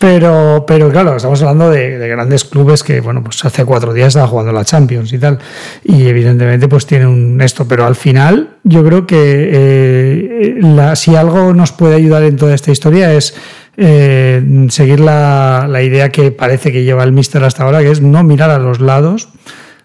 [0.00, 4.08] Pero, pero claro, estamos hablando de, de, grandes clubes que, bueno, pues hace cuatro días
[4.08, 5.40] estaba jugando la Champions y tal.
[5.82, 7.66] Y evidentemente, pues tiene un esto.
[7.66, 9.16] Pero al final, yo creo que
[9.52, 13.34] eh, la, si algo nos puede ayudar en toda esta historia es
[13.76, 18.00] eh, seguir la, la idea que parece que lleva el Mister hasta ahora, que es
[18.00, 19.30] no mirar a los lados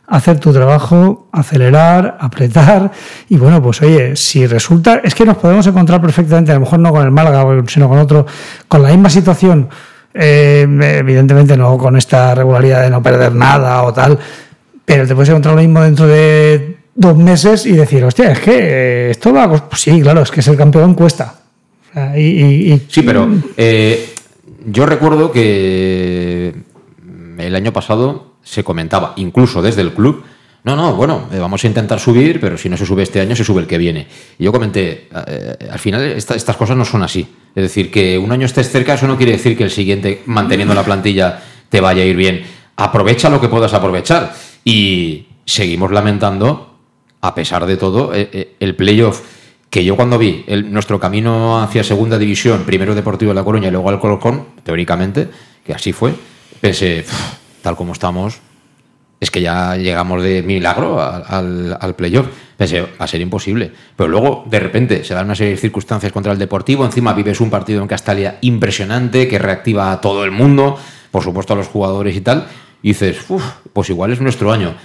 [0.07, 2.91] hacer tu trabajo, acelerar, apretar
[3.29, 6.79] y bueno, pues oye, si resulta, es que nos podemos encontrar perfectamente, a lo mejor
[6.79, 8.25] no con el Málaga, sino con otro,
[8.67, 9.69] con la misma situación,
[10.13, 10.67] eh,
[10.99, 14.19] evidentemente no con esta regularidad de no perder nada o tal,
[14.85, 19.09] pero te puedes encontrar lo mismo dentro de dos meses y decir, hostia, es que
[19.09, 21.35] esto va, pues sí, claro, es que ser campeón cuesta.
[22.17, 22.81] Y...
[22.87, 24.13] Sí, pero eh,
[24.65, 26.53] yo recuerdo que
[27.37, 30.23] el año pasado se comentaba, incluso desde el club,
[30.63, 33.35] no, no, bueno, eh, vamos a intentar subir, pero si no se sube este año,
[33.35, 34.07] se sube el que viene.
[34.39, 37.27] Y yo comenté, eh, al final esta, estas cosas no son así.
[37.53, 40.73] Es decir, que un año estés cerca, eso no quiere decir que el siguiente, manteniendo
[40.73, 42.43] la plantilla, te vaya a ir bien.
[42.77, 44.33] Aprovecha lo que puedas aprovechar.
[44.63, 46.79] Y seguimos lamentando,
[47.19, 49.21] a pesar de todo, eh, el playoff
[49.69, 53.67] que yo cuando vi el, nuestro camino hacia segunda división, primero Deportivo de La Coruña
[53.69, 55.29] y luego al Colocón, teóricamente,
[55.65, 56.13] que así fue,
[56.61, 57.03] pensé,
[57.63, 58.39] tal como estamos,
[59.19, 62.27] es que ya llegamos de milagro al, playoff.
[62.57, 63.71] Pensé, a ser imposible.
[63.95, 66.85] Pero luego, de repente, se dan una serie de circunstancias contra el Deportivo.
[66.85, 70.77] Encima vives un partido en Castalia impresionante que reactiva a todo el mundo,
[71.09, 72.47] por supuesto a los jugadores y tal.
[72.83, 73.17] Y dices,
[73.71, 74.75] pues igual es nuestro año.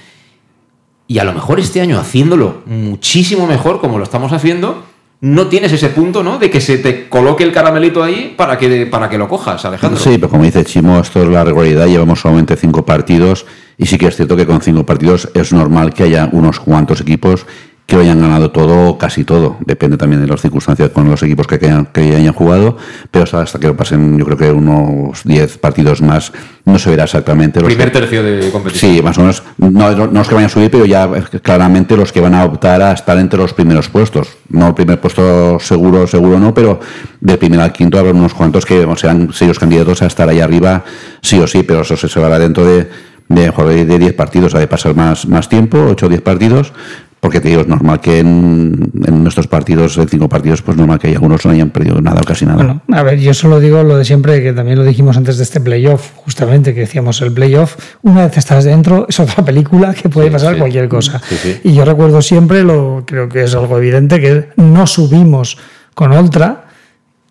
[1.08, 4.84] Y a lo mejor este año haciéndolo muchísimo mejor como lo estamos haciendo,
[5.20, 6.38] no tienes ese punto, ¿no?
[6.38, 9.98] De que se te coloque el caramelito ahí para que, para que lo cojas, Alejandro.
[9.98, 11.86] Sí, pero como dice Chimo, esto es la regularidad.
[11.86, 13.44] Llevamos solamente cinco partidos
[13.76, 17.00] y sí que es cierto que con cinco partidos es normal que haya unos cuantos
[17.00, 17.46] equipos
[17.88, 19.56] que hayan ganado todo, casi todo.
[19.64, 22.76] Depende también de las circunstancias con los equipos que hayan, que hayan jugado,
[23.10, 26.30] pero hasta, que pasen, yo creo que unos 10 partidos más,
[26.66, 27.60] no se verá exactamente.
[27.60, 28.92] Los Primer tercio de competición.
[28.92, 29.42] Sí, más o menos.
[29.56, 31.08] No, no los que vayan a subir, pero ya
[31.40, 34.36] claramente los que van a optar a estar entre los primeros puestos.
[34.50, 36.80] No el primer puesto seguro, seguro no, pero
[37.22, 40.84] del primer al quinto habrá unos cuantos que serán serios candidatos a estar ahí arriba,
[41.22, 44.66] sí o sí, pero eso se verá dentro de de, de 10 partidos, ha de
[44.66, 46.72] pasar más, más tiempo, 8 o 10 partidos,
[47.20, 48.90] porque te digo, es normal que en,
[49.22, 52.24] nuestros partidos, en cinco partidos, pues normal que hay algunos no hayan perdido nada o
[52.24, 52.56] casi nada.
[52.56, 55.42] Bueno, a ver, yo solo digo lo de siempre, que también lo dijimos antes de
[55.42, 60.08] este playoff, justamente, que decíamos el playoff, una vez estás dentro, es otra película que
[60.08, 61.20] puede pasar cualquier cosa.
[61.64, 65.58] y yo recuerdo siempre, lo creo que es algo evidente, que no subimos
[65.94, 66.68] con Ultra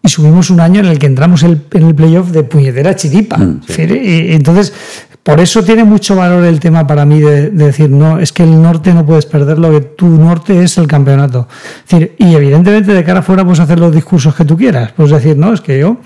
[0.03, 3.37] y subimos un año en el que entramos en el playoff de puñetera chiripa.
[3.37, 4.73] Mm, y, entonces,
[5.27, 8.61] por eso tiene mucho valor el tema para mí de, decir, no, es que el
[8.61, 11.49] norte no puedes perderlo, que tu norte es el campeonato.
[11.85, 14.93] decir, y evidentemente de cara afuera puedes hacer los discursos que tú quieras.
[14.93, 15.97] Puedes decir, no, es que yo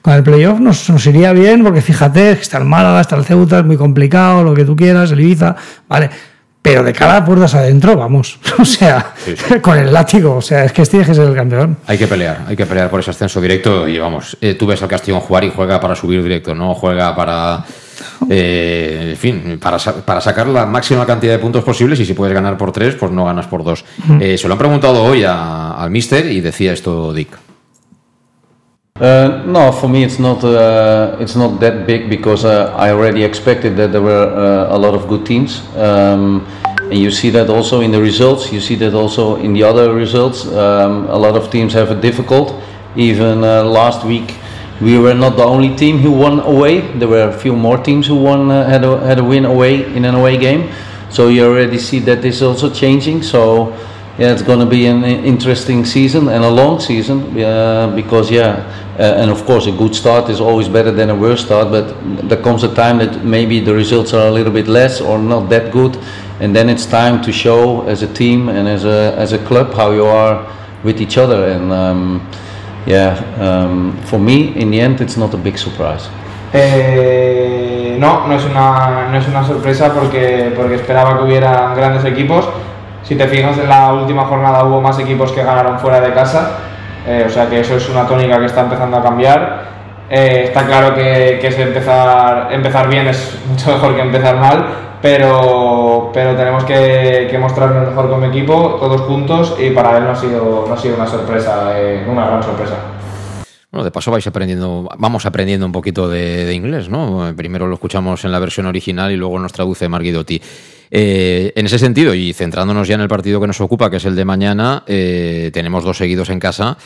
[0.00, 3.58] con el playoff nos, nos iría bien, porque fíjate, está el Málaga, está el Ceuta,
[3.58, 6.08] es muy complicado, lo que tú quieras, el Ibiza, vale.
[6.62, 8.38] Pero de cada puertas adentro, vamos.
[8.58, 9.12] O sea,
[9.60, 10.36] con el látigo.
[10.36, 11.76] O sea, es que este es el campeón.
[11.86, 13.86] Hay que pelear, hay que pelear por ese ascenso directo.
[13.86, 17.14] Y vamos, eh, tú ves al Castellón jugar y juega para subir directo, no juega
[17.14, 17.62] para
[18.28, 22.34] eh, en fin, para, para, sacar la máxima cantidad de puntos posibles y si puedes
[22.34, 23.84] ganar por tres, pues no ganas por dos.
[24.20, 27.36] Eh, se lo han preguntado hoy a, al Mister y decía esto Dick.
[29.00, 33.24] Uh, no, for me it's not uh, it's not that big because uh, I already
[33.24, 36.46] expected that there were uh, a lot of good teams, um,
[36.90, 38.52] and you see that also in the results.
[38.52, 40.44] You see that also in the other results.
[40.44, 42.52] Um, a lot of teams have it difficult.
[42.94, 44.34] Even uh, last week,
[44.80, 46.80] we were not the only team who won away.
[46.98, 49.84] There were a few more teams who won uh, had a had a win away
[49.94, 50.72] in an away game.
[51.10, 53.22] So you already see that this is also changing.
[53.22, 53.76] So
[54.18, 58.64] yeah, it's going to be an interesting season and a long season uh, because yeah,
[58.98, 61.70] uh, and of course a good start is always better than a worse start.
[61.70, 65.18] But there comes a time that maybe the results are a little bit less or
[65.18, 65.98] not that good,
[66.40, 69.74] and then it's time to show as a team and as a as a club
[69.74, 70.50] how you are
[70.84, 71.70] with each other and.
[71.70, 72.30] Um,
[72.86, 76.08] yeah, um, for me, in the end, it's not a big surprise.
[76.52, 82.04] Eh, no, no es, una, no es una sorpresa porque, porque esperaba que hubiera grandes
[82.04, 82.48] equipos.
[83.02, 86.58] Si te fijas, en la última jornada hubo más equipos que ganaron fuera de casa,
[87.06, 89.70] eh, o sea que eso es una tónica que está empezando a cambiar.
[90.08, 94.66] Eh, está claro que, que es empezar, empezar bien es mucho mejor que empezar mal,
[95.00, 100.16] pero, pero tenemos que, mostrarnos mejor como equipo, todos juntos, y para él no ha
[100.16, 102.76] sido, no ha sido una sorpresa, eh, una gran sorpresa.
[103.70, 107.32] Bueno, de paso vais aprendiendo, vamos aprendiendo un poquito de, inglés, ¿no?
[107.36, 110.40] Primero lo escuchamos en la versión original y luego nos traduce Marguidotti.
[110.90, 114.04] Eh, en ese sentido, y centrándonos ya en el partido que nos ocupa, que es
[114.04, 116.76] el de mañana, eh, tenemos dos seguidos en casa.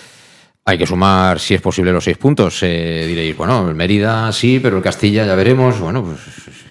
[0.67, 2.61] Hay que sumar, si es posible, los seis puntos.
[2.61, 5.81] diréis, bueno, el Mérida sí, pero el Castilla ya veremos.
[5.81, 6.63] Bueno, pues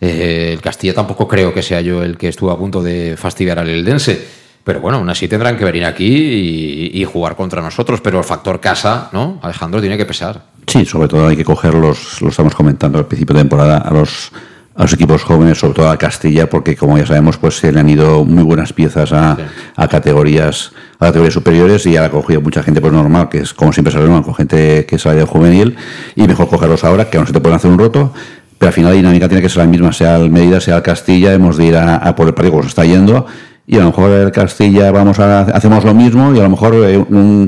[0.00, 3.58] eh, el Castilla tampoco creo que sea yo el que estuvo a punto de fastidiar
[3.58, 4.46] al Eldense.
[4.64, 8.00] Pero bueno, aún así tendrán que venir aquí y, jugar contra nosotros.
[8.00, 9.38] Pero el factor casa, ¿no?
[9.42, 10.42] Alejandro tiene que pesar.
[10.66, 14.32] Sí, sobre todo hay que cogerlos, lo estamos comentando al principio de temporada, a los,
[14.74, 17.78] a los equipos jóvenes, sobre todo a Castilla, porque como ya sabemos, pues se le
[17.78, 19.36] han ido muy buenas piezas a,
[19.76, 23.54] a categorías a categorías superiores y ya ha cogido mucha gente pues normal, que es
[23.54, 25.76] como siempre sabemos, con gente que sale de juvenil,
[26.14, 28.12] y mejor cogerlos ahora, que aún se te pueden hacer un roto,
[28.58, 30.82] pero al final la dinámica tiene que ser la misma, sea el Mérida, sea el
[30.82, 33.26] Castilla, hemos de ir a, por el partido como se está yendo,
[33.66, 36.74] y a lo mejor el Castilla vamos a, hacemos lo mismo, y a lo mejor
[36.76, 37.04] eh,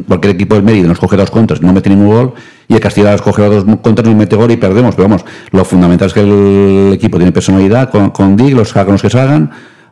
[0.07, 2.35] cualquier equipo del Mérida nos coge dos contras no mete ningún gol,
[2.67, 5.65] y el Castilla nos coge dos contras y mete gol y perdemos, pero vamos, lo
[5.65, 9.51] fundamental es que el equipo tiene personalidad, con, con Dig, los los que salgan,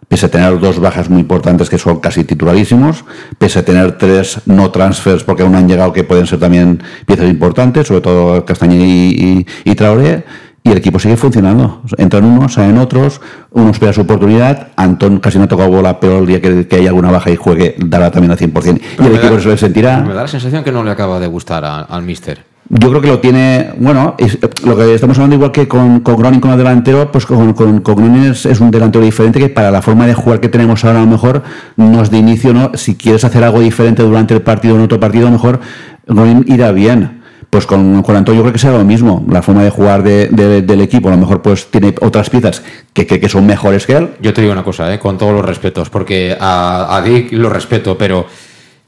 [0.09, 3.05] pese a tener dos bajas muy importantes que son casi titularísimos,
[3.39, 7.29] pese a tener tres no transfers porque aún han llegado que pueden ser también piezas
[7.29, 10.25] importantes, sobre todo Castañeda y, y, y Traoré,
[10.67, 11.81] y el equipo sigue funcionando.
[11.97, 13.21] Entran unos, salen otros,
[13.53, 14.69] uno espera su oportunidad.
[14.75, 17.37] Antón casi no ha tocado bola, pero el día que, que haya alguna baja y
[17.37, 18.81] juegue, dará también al 100%.
[18.99, 20.01] y el equipo se le sentirá.
[20.01, 22.45] Me da la sensación que no le acaba de gustar al Mister.
[22.69, 24.17] Yo creo que lo tiene, bueno,
[24.65, 27.81] lo que estamos hablando igual que con, con Groningen con el delantero, pues con, con,
[27.81, 30.99] con es, es, un delantero diferente que para la forma de jugar que tenemos ahora
[30.99, 31.45] a lo mejor
[31.77, 32.73] no es de inicio, ¿no?
[32.75, 35.61] Si quieres hacer algo diferente durante el partido o en otro partido, a lo mejor
[36.09, 39.25] Groningen irá bien pues con, Antonio creo que será lo mismo.
[39.29, 43.07] La forma de jugar de, del equipo, a lo mejor pues tiene otras piezas que,
[43.07, 44.11] que, que, son mejores que él.
[44.21, 44.99] Yo te digo una cosa, ¿eh?
[44.99, 48.27] con todos los respetos, porque a, a Dick lo respeto, pero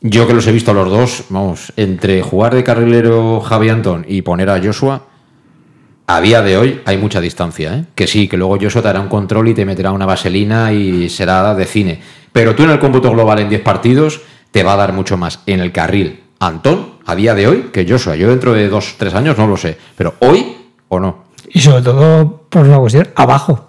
[0.01, 4.07] Yo que los he visto a los dos, vamos, entre jugar de carrilero Javi Antón
[4.09, 5.03] y poner a Joshua,
[6.07, 7.85] a día de hoy hay mucha distancia, ¿eh?
[7.95, 11.09] Que sí, que luego Joshua te hará un control y te meterá una vaselina y
[11.09, 12.01] será de cine.
[12.33, 15.41] Pero tú en el cómputo global en 10 partidos te va a dar mucho más
[15.47, 16.21] en el carril.
[16.41, 18.15] Antón, a día de hoy, que Joshua.
[18.17, 19.77] Yo dentro de dos, tres años no lo sé.
[19.97, 20.57] Pero hoy
[20.89, 21.25] o no.
[21.51, 23.65] Y sobre todo, por una cuestión, abajo.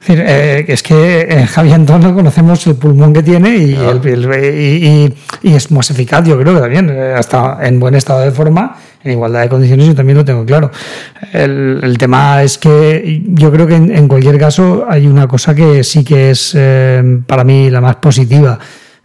[0.00, 3.74] Es, decir, eh, es que en Javi Antón no conocemos el pulmón que tiene y,
[3.74, 3.90] Ah.
[3.90, 5.14] el- el- y- y-
[5.50, 8.76] y es más eficaz, yo creo que también, eh, hasta en buen estado de forma,
[9.02, 10.70] en igualdad de condiciones, yo también lo tengo claro.
[11.32, 15.54] El, el tema es que yo creo que en, en cualquier caso hay una cosa
[15.54, 18.58] que sí que es eh, para mí la más positiva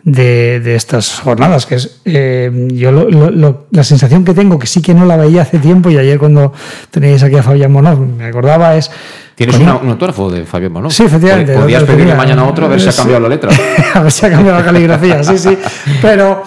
[0.03, 4.57] de, de estas jornadas, que es eh, yo lo- lo- lo- la sensación que tengo,
[4.57, 6.53] que sí que no la veía hace tiempo y ayer cuando
[6.89, 8.89] tenéis aquí a Fabián Monoz me acordaba es...
[9.35, 10.89] Tienes una- un autógrafo de Fabián Bono.
[10.89, 11.53] Sí, efectivamente.
[11.53, 12.97] Podrías pedirle mañana otro a ver si ha Sí.
[12.99, 13.51] cambiado la letra.
[13.93, 15.57] a ver si ha cambiado la caligrafía, sí, sí.
[16.01, 16.43] Pero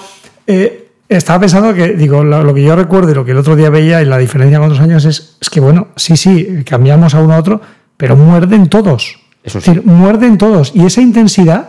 [0.47, 3.57] eh, estaba pensando que, digo, lo, lo que yo recuerdo y lo que el otro
[3.57, 7.15] día veía y la diferencia con otros años es, es que, bueno, sí, sí, cambiamos
[7.15, 7.61] a uno a otro,
[7.97, 9.19] pero muerden todos.
[9.43, 10.73] Eso Es decir, muerden todos.
[10.75, 11.69] Y esa intensidad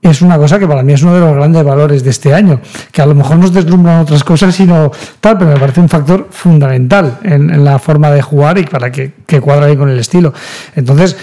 [0.00, 2.60] es una cosa que para mí es uno de los grandes valores de este año,
[2.92, 6.28] que a lo mejor nos deslumbran otras cosas, sino tal, pero me parece un factor
[6.30, 10.32] fundamental en, la forma de jugar y para que, que cuadra ahí con el estilo.
[10.76, 11.16] Entonces,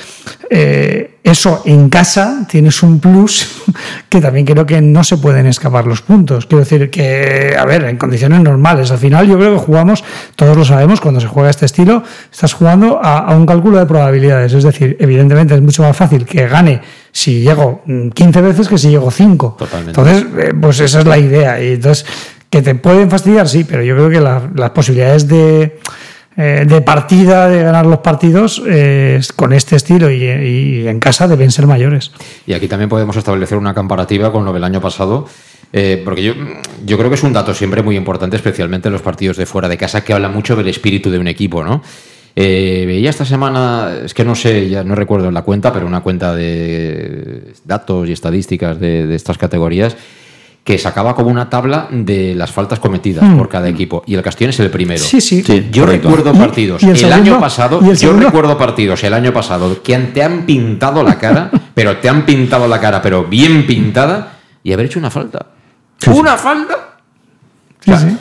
[0.50, 3.64] eh, eso en casa tienes un plus
[4.10, 6.46] que también creo que no se pueden escapar los puntos.
[6.46, 10.04] Quiero decir que, a ver, en condiciones normales, al final yo creo que jugamos,
[10.36, 14.54] todos lo sabemos, cuando se juega este estilo, estás jugando a un cálculo de probabilidades.
[14.54, 16.82] Es decir, evidentemente es mucho más fácil que gane
[17.18, 19.56] si llego mm, 15 veces que si llego 5.
[19.58, 20.02] Totalmente.
[20.02, 21.64] Entonces, eh, pues esa es la idea.
[21.64, 22.06] Y entonces,
[22.50, 25.80] que te pueden fastidiar, sí, pero yo creo que la- las posibilidades de,
[26.36, 31.26] eh, de partida, de ganar los partidos, eh, con este estilo y, y en casa
[31.30, 32.12] deben ser mayores.
[32.46, 35.26] Y aquí también podemos establecer una comparativa con lo del año pasado,
[35.72, 36.34] eh, porque yo,
[36.86, 39.70] yo creo que es un dato siempre muy importante, especialmente en los partidos de fuera
[39.70, 41.82] de casa, que habla mucho del espíritu de un equipo, ¿no?
[42.36, 46.02] Eh, veía esta semana, es que no sé, ya no recuerdo la cuenta, pero una
[46.02, 49.96] cuenta de datos y estadísticas de, de estas categorías
[50.66, 53.38] que sacaba como una tabla de las faltas cometidas Hmm.
[53.38, 55.00] por cada equipo y el Castellón es el primero.
[55.02, 55.44] Sí, sí.
[55.44, 56.10] Sí, Yo correcto.
[56.10, 59.82] recuerdo ¿Y- partidos y el año pasado, ¿Y el yo recuerdo partidos el año pasado
[59.84, 64.40] que te han pintado la cara, pero te han pintado la cara, pero bien pintada,
[64.64, 65.46] y haber hecho una falta.
[66.08, 66.96] ¡Una falta!
[67.80, 68.18] Sí, O sea, sí.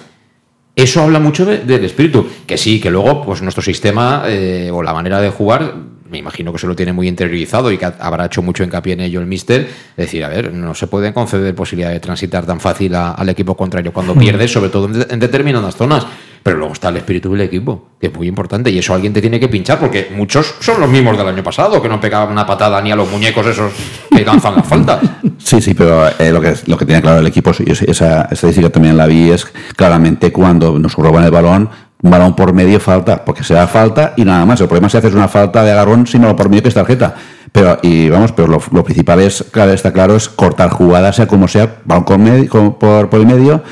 [0.76, 2.26] Eso habla mucho de- del espíritu.
[2.46, 5.74] Que sí, que luego, pues nuestro sistema eh, o la manera de jugar,
[6.14, 8.92] me imagino que se lo tiene muy interiorizado y que ha- habrá hecho mucho hincapié
[8.92, 9.62] en ello el Mister.
[9.96, 13.28] Es decir, a ver, no se puede conceder posibilidad de transitar tan fácil a- al
[13.28, 16.06] equipo contrario cuando pierdes, sobre todo en, de- en determinadas zonas.
[16.44, 19.20] Pero luego está el espíritu del equipo, que es muy importante, y eso alguien te
[19.22, 22.46] tiene que pinchar, porque muchos son los mismos del año pasado, que no pegaban una
[22.46, 23.72] patada ni a los muñecos esos
[24.14, 25.00] que lanzan las faltas.
[25.38, 28.68] Sí, sí, pero eh, lo, que, lo que tiene claro el equipo, y esa estadística
[28.68, 31.70] también la vi, es claramente cuando nos roban el balón,
[32.04, 34.60] un balón por medio falta, porque se da falta y nada más.
[34.60, 37.14] El problema es si haces una falta de agarrón, sino por medio que es tarjeta.
[37.50, 41.26] Pero, y vamos, pero lo, lo principal es, claro, está claro, es cortar jugadas, sea
[41.26, 43.62] como sea, balón con medio- con- por, por el medio,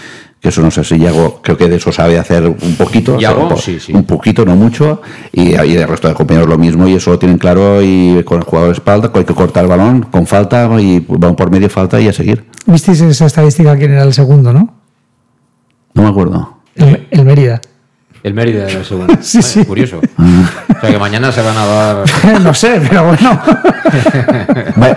[0.41, 3.51] que eso no sé si Yago, creo que de eso sabe hacer un poquito, Yago,
[3.51, 3.93] po- sí, sí.
[3.93, 7.19] un poquito, no mucho, y, y el resto de compañeros lo mismo, y eso lo
[7.19, 10.71] tienen claro, y con el jugador de espalda, hay que cortar el balón con falta,
[10.81, 12.47] y balón por medio falta y a seguir.
[12.67, 14.73] ¿Visteis esa estadística quién era el segundo, no?
[15.95, 16.59] No me acuerdo.
[16.77, 17.61] El, el Mérida.
[18.23, 19.15] El Mérida era el segundo.
[19.21, 19.65] Sí.
[19.65, 19.99] Curioso.
[19.99, 22.05] O sea que mañana se van a dar.
[22.43, 23.41] no sé, pero bueno.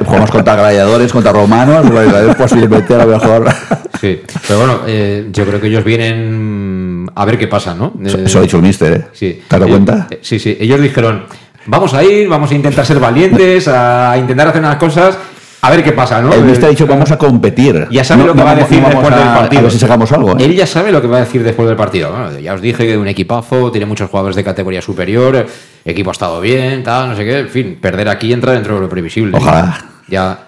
[0.05, 3.45] Jugamos contra gladiadores, contra romanos, gladiadores posiblemente a lo mejor.
[4.01, 7.93] Sí, pero bueno, eh, yo creo que ellos vienen a ver qué pasa, ¿no?
[8.03, 9.05] Eso, Eh, eso ha dicho el mister, ¿eh?
[9.13, 9.41] Sí.
[9.47, 10.07] ¿Te has dado Eh, cuenta?
[10.11, 10.55] eh, Sí, sí.
[10.59, 11.23] Ellos dijeron,
[11.65, 15.17] vamos a ir, vamos a intentar ser valientes, a intentar hacer unas cosas,
[15.67, 16.31] a ver qué pasa, ¿no?
[16.33, 17.87] El mister ha Eh, dicho vamos a competir.
[17.91, 19.59] Ya sabe No- lo que no va a decir después a- del partido.
[19.59, 20.31] A ver si sacamos algo.
[20.37, 20.43] ¿eh?
[20.45, 22.11] Él ya sabe lo que va a decir después del partido.
[22.11, 25.45] Bueno, ya os dije que un equipazo, tiene muchos jugadores de categoría superior,
[25.83, 27.39] equipo ha estado bien, tal, no sé qué.
[27.39, 29.37] En fin, perder aquí entra dentro de lo previsible.
[29.37, 29.77] Ojalá.
[30.07, 30.39] Ya.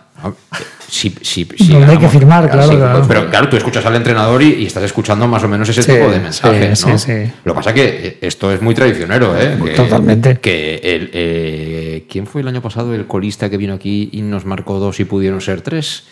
[0.90, 3.06] Si, si, si Donde hay que firmar, claro, sí, claro.
[3.08, 5.92] Pero claro, tú escuchas al entrenador y, y estás escuchando más o menos ese Sí,
[5.92, 6.98] tipo de mensajes, sí, ¿no?
[6.98, 7.32] sí, sí.
[7.44, 9.58] Lo que pasa es que eh, esto es muy traicionero, ¿eh?
[9.64, 10.38] Que- Totalmente.
[10.40, 14.46] Que el, eh, ¿Quién fue el año pasado el colista que vino aquí y nos
[14.46, 16.06] marcó dos y pudieron ser tres?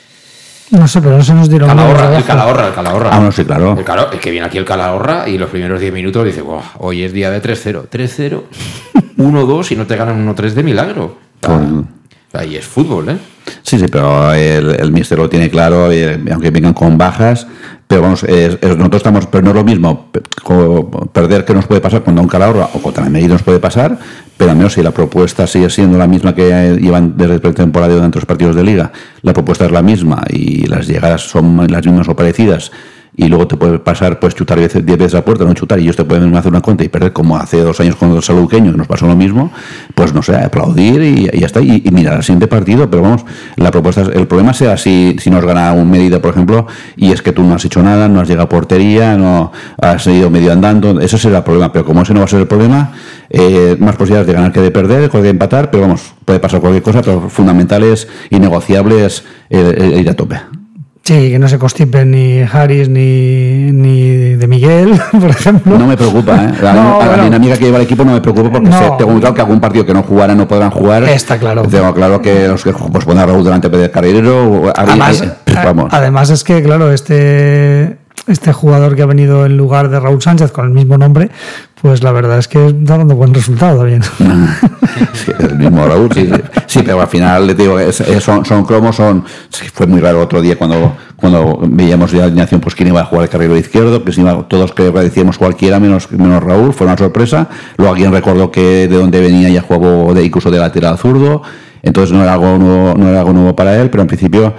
[0.71, 2.23] No sé, pero no se nos dieron Calahorra, el.
[2.23, 3.09] Calahorra, el Calahorra.
[3.15, 3.75] Ah, no, sí, claro.
[3.77, 6.61] El, Cala- el que viene aquí el Calahorra y los primeros 10 minutos dice, "Buah,
[6.79, 7.87] hoy es día de 3-0.
[7.87, 8.43] 3-0,
[9.17, 11.17] 1-2 y no te ganan 1-3 de milagro.
[11.41, 11.94] Con-
[12.43, 13.17] y es fútbol, ¿eh?
[13.61, 17.45] Sí, sí, pero el, el mister lo tiene claro, eh, aunque vengan con bajas,
[17.87, 20.09] pero vamos, es- nosotros estamos, pero no es lo mismo
[21.13, 23.97] perder que nos puede pasar contra un Calahorra o contra el Medellín nos puede pasar,
[24.37, 27.53] pero al menos si la propuesta sigue siendo la misma que eh, llevan desde la
[27.53, 31.67] temporada de los partidos de liga, la propuesta es la misma y las llegadas son
[31.69, 32.71] las mismas o parecidas
[33.17, 35.95] y luego te puede pasar, pues chutar 10 veces la puerta, no chutar, y ellos
[35.95, 38.77] te pueden hacer una cuenta y perder como hace dos años con el saluqueño, que
[38.77, 39.51] nos pasó lo mismo,
[39.93, 43.71] pues no sé, aplaudir y, ya está, y, mirar al siguiente partido, pero vamos, la
[43.71, 47.31] propuesta, el problema sea si, si nos gana un medida, por ejemplo, y es que
[47.31, 49.51] tú no has hecho nada, no has llegado a portería, no
[49.81, 52.41] has ido medio andando, eso será el problema, pero como ese no va a ser
[52.41, 52.91] el problema,
[53.29, 56.83] eh, más posibilidades de ganar que de perder, de empatar, pero vamos, puede pasar cualquier
[56.83, 60.64] cosa, pero fundamentales y negociables el ir a tope.
[61.07, 65.77] Sí, que no se constipen ni Harris ni, ni de Miguel, por ejemplo.
[65.77, 66.51] No me preocupa, ¿eh?
[66.63, 69.41] La, no, mi amiga que lleva el equipo no me preocupa porque tengo claro que
[69.41, 71.03] algún partido que no jugara no podrán jugar.
[71.03, 71.61] Está claro.
[71.61, 74.73] Tengo claro que los que pues a Raúl delante de Carrero.
[74.75, 75.23] Además,
[75.63, 75.93] vamos.
[75.93, 77.97] además es que, claro, este
[78.27, 81.29] este jugador que ha venido en lugar de Raúl Sánchez con el mismo nombre,
[81.81, 84.01] pues la verdad es que está dando buen resultado también.
[85.39, 86.29] el mismo Raúl, sí,
[86.65, 86.79] sí.
[86.83, 87.77] pero al final le digo,
[88.19, 89.23] son, son cromos, son.
[89.73, 93.25] fue muy raro otro día cuando, cuando veíamos la alineación, pues quién iba a jugar
[93.25, 97.47] el carril izquierdo, que si todos que decíamos cualquiera menos, menos Raúl, fue una sorpresa.
[97.77, 101.43] Luego alguien recordó que de dónde venía ya jugó de, incluso de lateral zurdo,
[101.83, 104.55] entonces no era algo nuevo, no era algo nuevo para él, pero en principio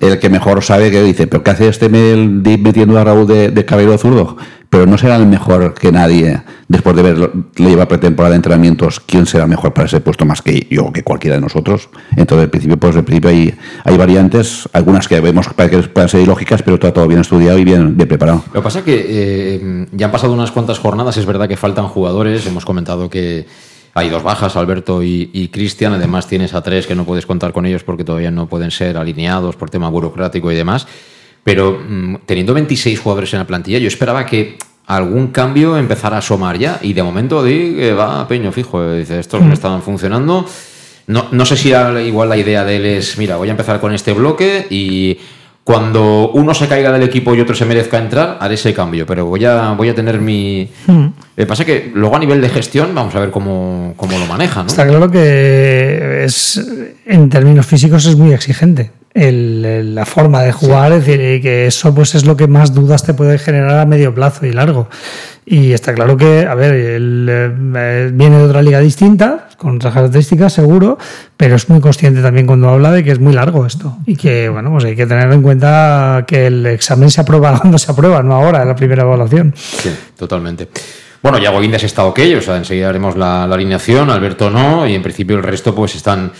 [0.00, 3.96] el que mejor sabe que dice, pero ¿qué hace este metiendo a Raúl de, cabello
[3.98, 4.36] zurdo?
[4.70, 9.00] Pero no será el mejor que nadie, después de ver, le lleva pretemporada de entrenamientos,
[9.00, 11.88] ¿quién será mejor para ese puesto más que yo que cualquiera de nosotros?
[12.16, 16.10] Entonces, al principio, pues, al principio hay, hay variantes, algunas que vemos para que puedan
[16.10, 18.44] ser ilógicas, pero está todo bien estudiado y bien, bien preparado.
[18.52, 21.56] Lo que pasa es que eh, ya han pasado unas cuantas jornadas, es verdad que
[21.56, 23.46] faltan jugadores, hemos comentado que
[23.98, 25.92] hay dos bajas, Alberto y, Cristian.
[25.92, 28.96] Además, tienes a tres que no puedes contar con ellos porque todavía no pueden ser
[28.96, 30.86] alineados por tema burocrático y demás.
[31.44, 36.18] Pero mm, teniendo 26 jugadores en la plantilla, yo esperaba que algún cambio empezara a
[36.20, 36.78] asomar ya.
[36.82, 38.92] Y de momento di que va peño fijo.
[38.92, 39.52] Dice, estos me mm.
[39.52, 40.46] estaban funcionando.
[41.06, 43.94] No, no sé si igual la idea de él es, mira, voy a empezar con
[43.94, 45.18] este bloque y
[45.68, 49.26] cuando uno se caiga del equipo y otro se merezca entrar, haré ese cambio, pero
[49.26, 50.66] voy a, voy a tener mi...
[50.86, 51.08] Hmm.
[51.36, 54.62] Me pasa que luego a nivel de gestión vamos a ver cómo, cómo lo maneja.
[54.62, 54.68] ¿no?
[54.68, 56.58] Está claro que es,
[57.04, 58.92] en términos físicos es muy exigente.
[59.12, 63.12] la forma de jugar, es decir, que eso pues es lo que más dudas te
[63.12, 64.88] puede generar a medio plazo y largo.
[65.44, 69.92] Y está claro que, a ver, él eh, viene de otra liga distinta, con otras
[69.92, 70.96] características, seguro,
[71.36, 73.98] pero es muy consciente también cuando habla de que es muy largo esto.
[74.06, 77.76] Y que, bueno, pues hay que tener en cuenta que el examen se aprueba cuando
[77.76, 79.52] se aprueba, no ahora, en la primera evaluación.
[79.56, 80.68] Sí, totalmente.
[81.20, 85.02] Bueno, ya Guindas está ok, o sea, enseguida haremos la alineación, Alberto no, y en
[85.02, 86.30] principio el resto pues están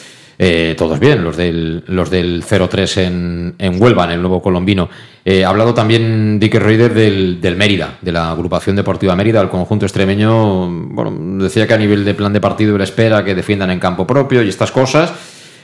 [0.40, 4.88] eh, todos bien, los del, los del 0-3 en, en, Huelva, en el nuevo colombino.
[5.24, 9.48] Eh, ha hablado también Dick Reuter del, del, Mérida, de la agrupación deportiva Mérida, el
[9.48, 10.68] conjunto extremeño.
[10.70, 14.06] Bueno, decía que a nivel de plan de partido él espera que defiendan en campo
[14.06, 15.12] propio y estas cosas,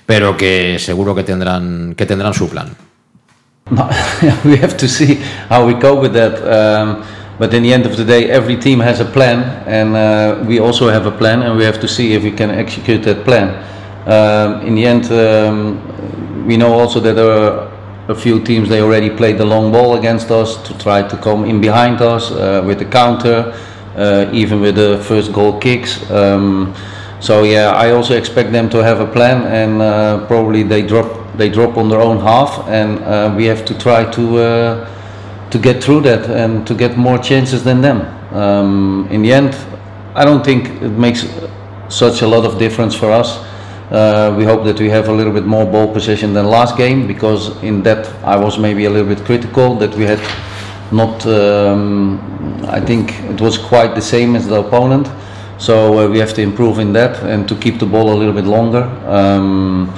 [0.07, 2.71] pero que seguro que tendrán, que tendrán su plan.
[4.45, 5.19] we have to see
[5.49, 6.43] how we cope with that.
[6.43, 7.03] Um,
[7.39, 10.59] but in the end of the day, every team has a plan, and uh, we
[10.59, 13.55] also have a plan, and we have to see if we can execute that plan.
[14.07, 17.71] Um, in the end, um, we know also that there are
[18.09, 21.45] a few teams they already played the long ball against us to try to come
[21.45, 23.59] in behind us uh, with the counter,
[23.97, 26.11] uh, even with the first goal kicks.
[26.11, 26.75] Um,
[27.21, 31.25] so yeah, I also expect them to have a plan, and uh, probably they drop
[31.39, 35.59] they drop on their own half, and uh, we have to try to uh, to
[35.59, 38.03] get through that and to get more chances than them.
[38.35, 39.57] Um, in the end,
[40.15, 41.27] I don't think it makes
[41.89, 43.39] such a lot of difference for us.
[43.95, 47.07] Uh, we hope that we have a little bit more ball possession than last game
[47.07, 50.19] because in that I was maybe a little bit critical that we had
[50.91, 51.25] not.
[51.27, 52.19] Um,
[52.65, 55.09] I think it was quite the same as the opponent,
[55.59, 58.35] so uh, we have to improve in that and to keep the ball a little
[58.35, 58.83] bit longer.
[59.07, 59.95] Um,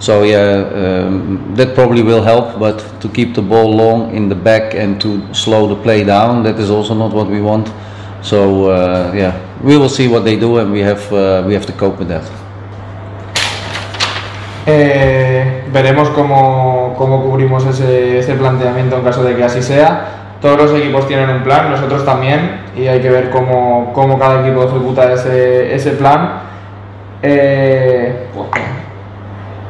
[0.00, 4.34] so yeah, um, that probably will help, but to keep the ball long in the
[4.34, 7.70] back and to slow the play down, that is also not what we want.
[8.22, 11.66] So uh, yeah, we will see what they do, and we have uh, we have
[11.66, 12.45] to cope with that.
[14.68, 20.08] Eh, veremos cómo, cómo cubrimos ese, ese, planteamiento en caso de que así sea.
[20.40, 24.40] Todos los equipos tienen un plan, nosotros también, y hay que ver cómo, cómo cada
[24.40, 26.40] equipo ejecuta ese, ese plan.
[27.22, 28.26] Eh,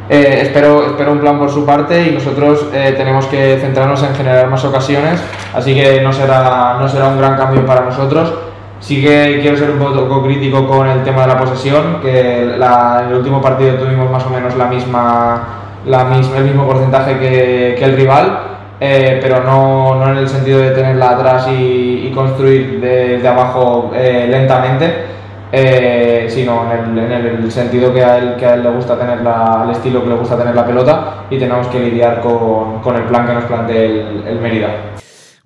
[0.08, 4.48] eh, espero, espero un plan por su parte y nosotros tenemos que centrarnos en generar
[4.48, 5.20] más ocasiones,
[5.54, 8.32] así que no será, no será un gran cambio para nosotros
[8.80, 12.62] Sí que quiero ser un poco crítico con el tema de la posesión, que en
[12.62, 15.48] el último partido tuvimos más o menos la misma,
[15.86, 18.38] la misma el mismo porcentaje que, el rival,
[18.78, 24.26] eh, pero no, no, en el sentido de tenerla atrás y, construir desde abajo eh,
[24.30, 25.04] lentamente,
[25.52, 28.98] eh, sino en el, en el, sentido que a, él, que a él le gusta
[28.98, 32.80] tener la, al estilo que le gusta tener la pelota y tenemos que lidiar con,
[32.80, 34.68] con el plan que nos plantea el, el Mérida.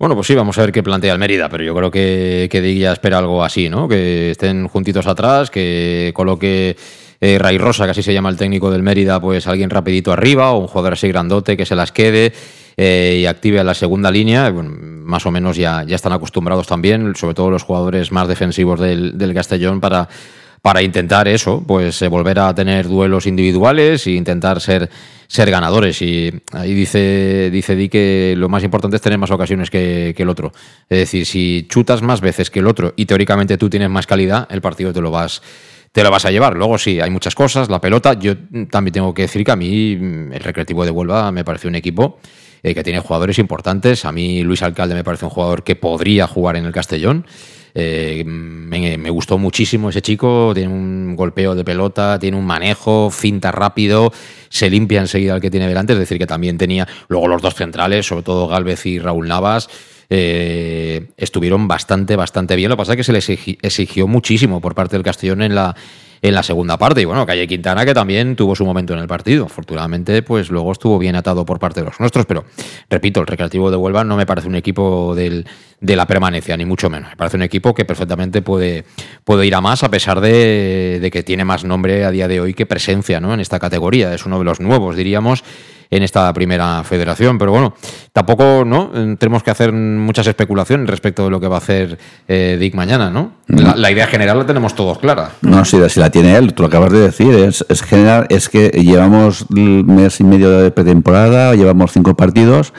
[0.01, 2.91] Bueno, pues sí, vamos a ver qué plantea el Mérida, pero yo creo que, que
[2.91, 3.87] espera algo así, ¿no?
[3.87, 6.75] Que estén juntitos atrás, que coloque
[7.19, 10.53] eh, Ray Rosa, que así se llama el técnico del Mérida, pues alguien rapidito arriba,
[10.53, 12.33] o un jugador así grandote que se las quede
[12.77, 14.49] eh, y active la segunda línea.
[14.49, 18.79] Bueno, más o menos ya, ya están acostumbrados también, sobre todo los jugadores más defensivos
[18.79, 20.09] del, del Castellón, para
[20.61, 24.89] para intentar eso, pues eh, volver a tener duelos individuales e intentar ser,
[25.27, 26.01] ser ganadores.
[26.01, 30.23] Y ahí dice, dice Di que lo más importante es tener más ocasiones que, que,
[30.23, 30.51] el otro.
[30.89, 34.47] Es decir, si chutas más veces que el otro y teóricamente tú tienes más calidad,
[34.51, 35.41] el partido te lo vas
[35.91, 36.55] te lo vas a llevar.
[36.55, 38.13] Luego sí, hay muchas cosas, la pelota.
[38.13, 38.35] Yo
[38.69, 41.75] también tengo que decir que a mí mm, el Recreativo de Huelva me parece un
[41.75, 42.19] equipo
[42.63, 44.05] eh, que tiene jugadores importantes.
[44.05, 47.25] A mí Luis Alcalde me parece un jugador que podría jugar en el Castellón.
[47.73, 53.51] Eh, me, gustó muchísimo ese chico, tiene un golpeo de pelota, tiene un manejo, finta
[53.51, 54.11] rápido,
[54.49, 57.55] se limpia enseguida el que tiene delante, es decir, que también tenía luego los dos
[57.55, 59.69] centrales, sobre todo Galvez y Raúl Navas.
[60.13, 62.69] Eh, estuvieron bastante, bastante bien.
[62.69, 65.73] Lo que pasa es que se les exigió muchísimo por parte del Castellón en la,
[66.21, 67.01] en la segunda parte.
[67.01, 69.45] Y bueno, Calle Quintana que también tuvo su momento en el partido.
[69.45, 72.25] Afortunadamente, pues luego estuvo bien atado por parte de los nuestros.
[72.25, 72.43] Pero
[72.89, 75.45] repito, el Recreativo de Huelva no me parece un equipo del,
[75.81, 77.09] de la permanencia, ni mucho menos.
[77.09, 78.85] Me parece un equipo que perfectamente puede,
[79.23, 82.39] puede ir a más, a pesar de, de que tiene más nombre a día de
[82.39, 83.33] hoy que presencia ¿no?
[83.33, 84.13] en esta categoría.
[84.13, 85.43] Es uno de los nuevos, diríamos
[85.89, 87.37] en esta primera federación.
[87.39, 87.73] Pero bueno,
[88.13, 92.57] tampoco no tenemos que hacer muchas especulaciones respecto de lo que va a hacer eh,
[92.59, 93.33] Dick mañana, ¿no?
[93.47, 95.31] La, la, idea general la tenemos todos clara.
[95.41, 98.47] No, si, si la tiene él, tú lo acabas de decir, es, es general, es
[98.47, 102.73] que llevamos un mes y medio de pretemporada, llevamos cinco partidos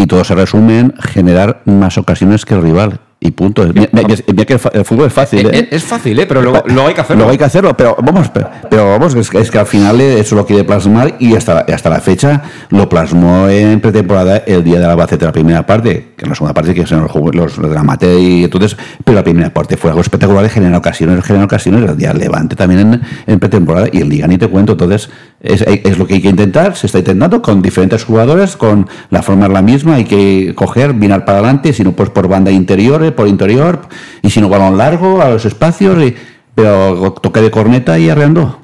[0.00, 3.66] y todo se resume en generar más ocasiones que el rival y punto.
[3.74, 5.46] Mira, mira que el fútbol es fácil.
[5.52, 5.68] ¿eh?
[5.70, 6.26] Es, fácil, ¿eh?
[6.26, 7.18] pero luego, luego, hay que hacerlo.
[7.18, 10.34] Luego hay que hacerlo, pero vamos, pero, vamos, es que, es que, al final eso
[10.36, 14.80] lo quiere plasmar y hasta la, hasta la fecha lo plasmó en pretemporada el día
[14.80, 17.34] de la base de la primera parte, que en la segunda parte que son los,
[17.34, 20.78] los, los de la mate y entonces, pero la primera parte fue algo espectacular, generar
[20.78, 24.48] ocasiones, generar ocasiones, el día Levante también en, en pretemporada y el Liga ni te
[24.48, 25.10] cuento, entonces
[25.40, 29.22] es, es, lo que hay que intentar, se está intentando con diferentes jugadores, con la
[29.22, 32.50] forma es la misma, hay que coger, mirar para adelante, si no pues por banda
[32.50, 33.80] interior, por interior,
[34.22, 36.16] y si no balón largo, a los espacios, y,
[36.54, 38.58] pero toque de corneta y arreando.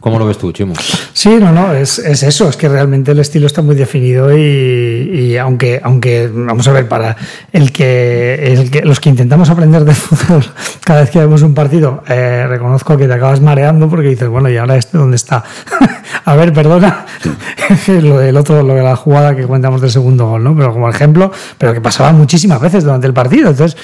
[0.00, 0.74] ¿Cómo lo ves tú, Chimo?
[1.22, 4.40] Sí, no, no, es, es, eso, es que realmente el estilo está muy definido y,
[4.42, 7.16] y, aunque, aunque, vamos a ver, para
[7.52, 10.44] el que, el que los que intentamos aprender de fútbol
[10.82, 14.50] cada vez que vemos un partido, eh, reconozco que te acabas mareando porque dices, bueno,
[14.50, 15.44] ¿y ahora este dónde está?
[16.24, 17.06] a ver, perdona,
[17.86, 20.56] lo del otro, lo de la jugada que cuentamos del segundo gol, ¿no?
[20.56, 23.76] Pero como ejemplo, pero que pasaba muchísimas veces durante el partido, entonces...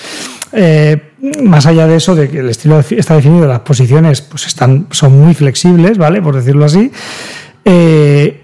[0.51, 1.09] Eh,
[1.43, 5.19] más allá de eso, de que el estilo está definido, las posiciones pues están, son
[5.19, 6.23] muy flexibles, ¿vale?
[6.23, 6.93] Por decirlo así.
[7.71, 8.41] Eh,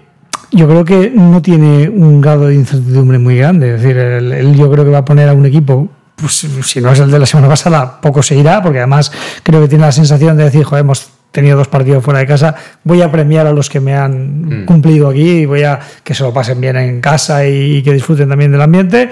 [0.51, 3.75] yo creo que no tiene un grado de incertidumbre muy grande.
[3.75, 6.79] Es decir, él, él, yo creo que va a poner a un equipo, pues si
[6.79, 9.11] no es el de la semana pasada, poco se irá, porque además
[9.43, 12.55] creo que tiene la sensación de decir, joder, hemos tenido dos partidos fuera de casa,
[12.83, 14.65] voy a premiar a los que me han mm.
[14.65, 17.91] cumplido aquí y voy a que se lo pasen bien en casa y, y que
[17.91, 19.09] disfruten también del ambiente.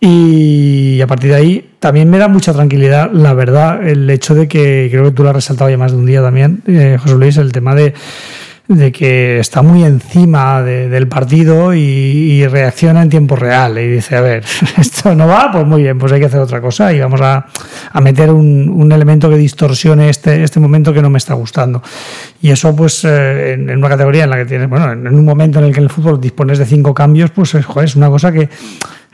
[0.00, 4.48] Y a partir de ahí también me da mucha tranquilidad, la verdad, el hecho de
[4.48, 7.14] que creo que tú lo has resaltado ya más de un día también, eh, José
[7.14, 7.94] Luis, el tema de,
[8.68, 14.16] de que está muy encima de, del partido y, reacciona en tiempo real y dice,
[14.16, 14.44] a ver,
[14.78, 17.46] esto no va, pues muy bien, pues hay que hacer otra cosa y vamos a,
[17.92, 21.82] a meter un, un, elemento que distorsione este, este momento que no me está gustando.
[22.40, 25.60] Y eso pues eh, en, una categoría en la que tienes, bueno, en un momento
[25.60, 28.08] en el que en el fútbol dispones de cinco cambios, pues es, joder, es una
[28.08, 28.48] cosa que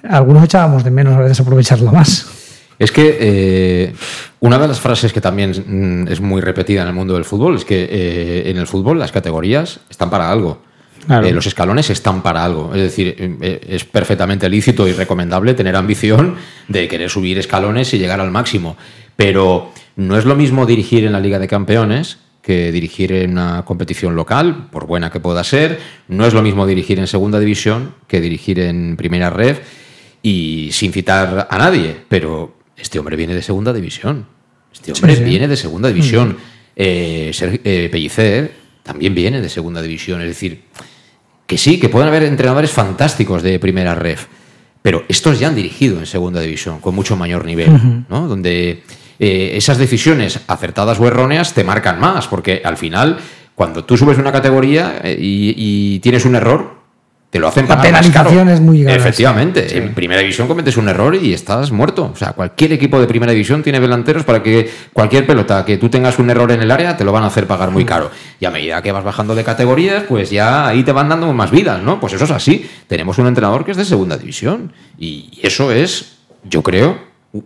[0.09, 2.38] algunos echábamos de menos a veces aprovecharlo más.
[2.79, 3.93] Es que eh,
[4.41, 7.65] una de las frases que también es muy repetida en el mundo del fútbol es
[7.65, 10.63] que eh, en el fútbol las categorías están para algo.
[11.07, 11.27] Claro.
[11.27, 12.73] Eh, los escalones están para algo.
[12.75, 16.37] Es decir, es perfectamente lícito y recomendable tener ambición
[16.69, 18.77] de querer subir escalones y llegar al máximo.
[19.17, 23.65] Pero no es lo mismo dirigir en la Liga de Campeones que dirigir en una
[23.65, 25.81] competición local, por buena que pueda ser.
[26.09, 29.59] No es lo mismo dirigir en segunda división que dirigir en primera red
[30.23, 34.27] y sin citar a nadie, pero este hombre viene de segunda división.
[34.73, 35.25] Este hombre sí, sí.
[35.25, 36.31] viene de segunda división.
[36.31, 36.37] Mm.
[36.77, 38.53] Eh, Ser, eh, Pellicer
[38.83, 40.21] también viene de segunda división.
[40.23, 40.63] Es decir,
[41.47, 44.27] que sí, que pueden haber entrenadores fantásticos de primera ref,
[44.83, 48.05] pero estos ya han dirigido en segunda división con mucho mayor nivel, uh -huh.
[48.09, 48.29] ¿no?
[48.29, 48.83] Donde
[49.19, 53.19] eh, esas decisiones acertadas o erróneas te marcan más, porque al final,
[53.55, 56.78] cuando tú subes una categoría eh, y, y tienes un error,
[57.31, 58.31] te lo hacen La pagar más caro.
[58.31, 58.99] es muy grave.
[58.99, 62.11] Efectivamente, en primera división cometes un error y estás muerto.
[62.13, 65.91] O sea, cualquier equipo de primera división tiene delanteros para que cualquier pelota que tú
[65.91, 68.11] tengas un error en el área te lo van a hacer pagar muy caro.
[68.41, 71.51] Y a medida que vas bajando de categorías, pues ya ahí te van dando más
[71.51, 72.01] vidas, ¿no?
[72.01, 72.69] Pues eso es así.
[72.87, 76.99] Tenemos un entrenador que es de segunda división y eso es, yo creo,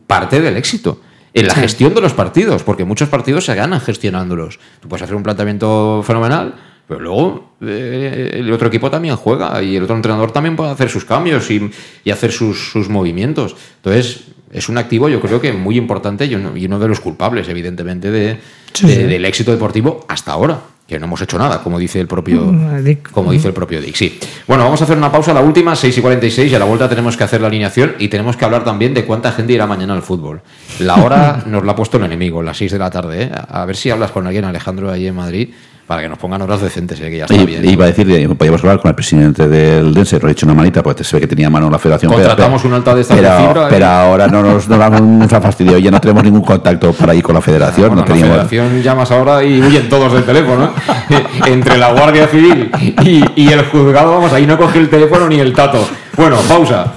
[0.07, 1.01] parte del éxito.
[1.35, 4.61] En la gestión de los partidos, porque muchos partidos se ganan gestionándolos.
[4.81, 6.55] Tú puedes hacer un planteamiento fenomenal,
[6.89, 10.89] pero luego eh, el otro equipo también juega y el otro entrenador también puede hacer
[10.91, 11.71] sus cambios y,
[12.05, 13.57] y hacer sus, sus movimientos.
[13.77, 17.01] Entonces, es un activo yo creo que muy importante y uno, y uno de los
[17.01, 18.39] culpables, evidentemente, de,
[18.75, 19.03] Sí, de- sí.
[19.05, 20.61] del éxito deportivo hasta ahora.
[20.87, 23.11] Que no hemos hecho nada, como dice el propio, Mm, Dick.
[23.13, 23.95] como dice el propio Dick.
[23.95, 24.19] Sí.
[24.47, 26.87] Bueno, vamos a hacer una pausa, la última, 6 y 46, y a la vuelta
[26.89, 29.95] tenemos que hacer la alineación y tenemos que hablar también de cuánta gente irá mañana
[29.95, 30.43] al fútbol.
[30.81, 33.23] La hora nos la ha puesto el enemigo, las 6 de la tarde.
[33.23, 33.31] ¿eh?
[33.49, 35.51] A ver si hablas con alguien, Alejandro, ahí en Madrid,
[35.87, 37.11] para que nos pongan horas decentes, ¿eh?
[37.11, 37.69] que ya está Y- bien.
[37.69, 40.55] Iba a decir, eh, podíamos hablar con el presidente del Dense, lo he hecho una
[40.55, 42.11] manita, porque se ve que tenía mano la federación.
[42.13, 43.67] pero- Contratamos un alta de estas de pero, ¿eh?
[43.69, 47.15] pero ahora no nos, nos, han- nos ha fastidiado, ya no tenemos ningún contacto para
[47.15, 47.89] ir con la federación.
[47.89, 50.73] Bueno, no la teníamos, federación llamas ahora y huyen todos del teléfono.
[51.11, 51.25] ¿eh?
[51.47, 52.71] Entre la Guardia Civil
[53.05, 55.87] y, y el juzgado, vamos, ahí no coge el teléfono ni el tato.
[56.17, 56.93] Bueno, pausa.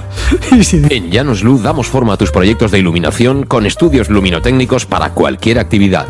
[0.89, 5.59] En Llanos Luz damos forma a tus proyectos de iluminación con estudios luminotécnicos para cualquier
[5.59, 6.05] actividad.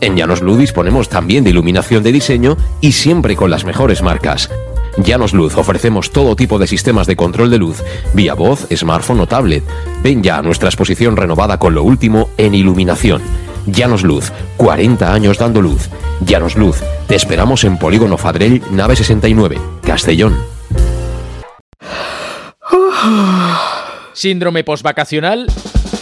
[0.00, 4.50] En Llanos Luz disponemos también de iluminación de diseño y siempre con las mejores marcas.
[4.96, 7.82] Llanos Luz ofrecemos todo tipo de sistemas de control de luz,
[8.14, 9.62] vía voz, smartphone o tablet.
[10.02, 13.20] Ven ya a nuestra exposición renovada con lo último en iluminación.
[13.66, 15.90] Llanos Luz, 40 años dando luz.
[16.24, 20.34] Llanos Luz, te esperamos en Polígono Fadrell, nave 69, Castellón.
[24.14, 25.46] Síndrome postvacacional.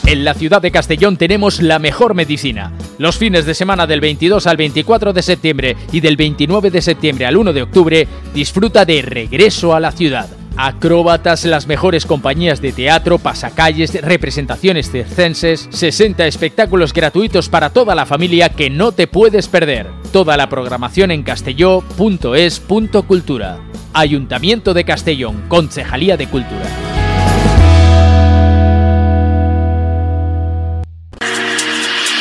[0.06, 2.72] En la ciudad de Castellón tenemos la mejor medicina.
[2.98, 7.26] Los fines de semana del 22 al 24 de septiembre y del 29 de septiembre
[7.26, 10.28] al 1 de octubre, disfruta de Regreso a la ciudad.
[10.56, 18.06] Acróbatas, las mejores compañías de teatro, pasacalles, representaciones circenses, 60 espectáculos gratuitos para toda la
[18.06, 19.86] familia que no te puedes perder.
[20.12, 23.60] Toda la programación en castelló.es.cultura.
[23.92, 26.66] Ayuntamiento de Castellón, Concejalía de Cultura.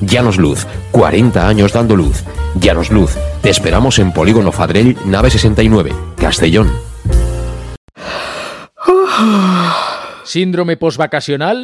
[0.00, 2.22] Llanos Luz, 40 años dando luz.
[2.60, 6.70] Llanos Luz, te esperamos en Polígono Fadrell, nave 69, Castellón.
[10.24, 11.62] Síndrome postvacacional?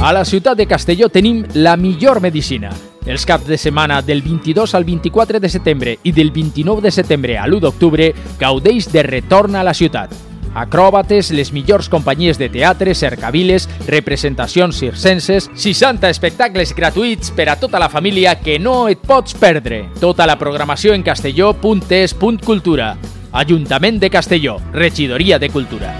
[0.00, 2.70] A la ciutat de Castelló tenim la millor medicina.
[3.06, 7.38] Els caps de setmana del 22 al 24 de setembre i del 29 de setembre
[7.38, 10.31] a l'1 d'octubre gaudeix de retorn a la ciutat.
[10.54, 17.80] Acròbates, les millors companyies de teatre, cercaviles, representacions circenses, 60 espectacles gratuïts per a tota
[17.80, 19.86] la família que no et pots perdre.
[20.00, 22.96] Tota la programació en castelló.es.cultura.
[23.32, 25.94] Ajuntament de Castelló, Regidoria de Cultura.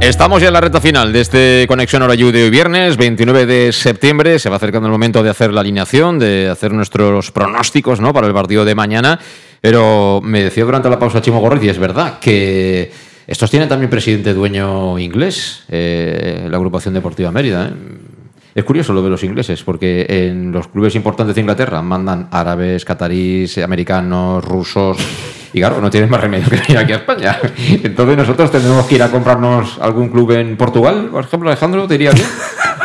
[0.00, 3.70] Estamos ya en la recta final de este Conexión Hora de hoy viernes, 29 de
[3.70, 4.38] septiembre.
[4.38, 8.14] Se va acercando el momento de hacer la alineación, de hacer nuestros pronósticos ¿no?
[8.14, 9.20] para el partido de mañana.
[9.60, 12.90] Pero me decía durante la pausa Chimo Gorriz, y es verdad que
[13.26, 17.68] estos tienen también presidente dueño inglés, eh, la agrupación deportiva Mérida.
[17.68, 17.72] ¿eh?
[18.54, 22.84] Es curioso lo de los ingleses, porque en los clubes importantes de Inglaterra mandan árabes,
[22.84, 24.96] catarís, americanos, rusos.
[25.52, 27.38] Y claro, no tienen más remedio que venir aquí a España.
[27.82, 31.94] Entonces nosotros tendremos que ir a comprarnos algún club en Portugal, por ejemplo, Alejandro, ¿te
[31.96, 32.26] iría bien?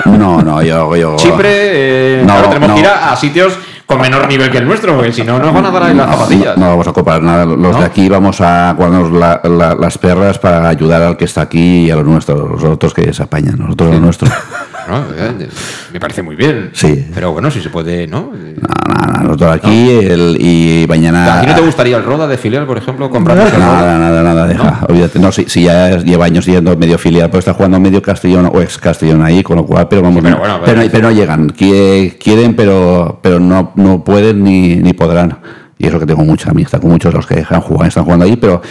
[0.05, 0.95] No, no, yo.
[0.95, 2.75] yo Chipre, eh, No, tenemos no.
[2.75, 5.53] que ir a, a sitios con menor nivel que el nuestro, porque si no nos
[5.53, 6.57] van a dar ahí las zapatillas.
[6.57, 7.45] No vamos a comprar nada.
[7.45, 7.79] Los ¿No?
[7.79, 11.85] de aquí vamos a guardarnos la- la- las perras para ayudar al que está aquí
[11.85, 12.49] y a los nuestros.
[12.49, 14.31] Los otros que se apañan, nosotros los nuestros.
[14.87, 15.47] No, eh,
[15.93, 16.69] me parece muy bien.
[16.73, 17.07] Sí.
[17.13, 18.31] Pero bueno, si se puede, ¿no?
[18.33, 21.39] Nada, nada, nosotros aquí el- y mañana.
[21.39, 23.65] ¿A ti no te gustaría el Roda de filial, por ejemplo, comprarnos el Roda?
[23.65, 25.19] Nada, nada, nada, deja, olvídate.
[25.19, 28.61] No, si, si ya lleva años yendo medio filial, pues está jugando medio Castellón o
[28.61, 31.15] ex Castellón ahí, con lo cual, pero vamos, pero no- bueno, pero, pero- pero no
[31.15, 31.47] llegan.
[31.49, 35.37] Quie- Quieren, pero, pero no, no pueden ni, ni podrán.
[35.77, 38.23] Y eso que tengo mucha amistad con muchos de los que han jugado, están jugando
[38.23, 38.61] ahí, pero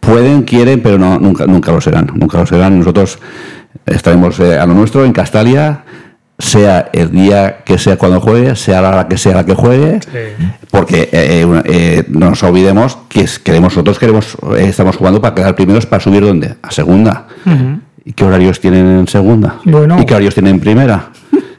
[0.00, 2.10] pueden, quieren, pero no, nunca, nunca lo serán.
[2.14, 2.78] Nunca lo serán.
[2.78, 3.18] Nosotros
[3.86, 5.84] estaremos eh, a lo nuestro en Castalia,
[6.38, 10.00] sea el día que sea cuando juegue, sea la hora que sea la que juegue,
[10.70, 15.20] porque eh, eh, eh, no nos olvidemos que es- queremos nosotros queremos eh, estamos jugando
[15.20, 17.26] para quedar primeros para subir dónde a segunda
[18.04, 19.96] y qué horarios tienen en segunda Bueno.
[20.00, 21.10] y qué horarios tienen en primera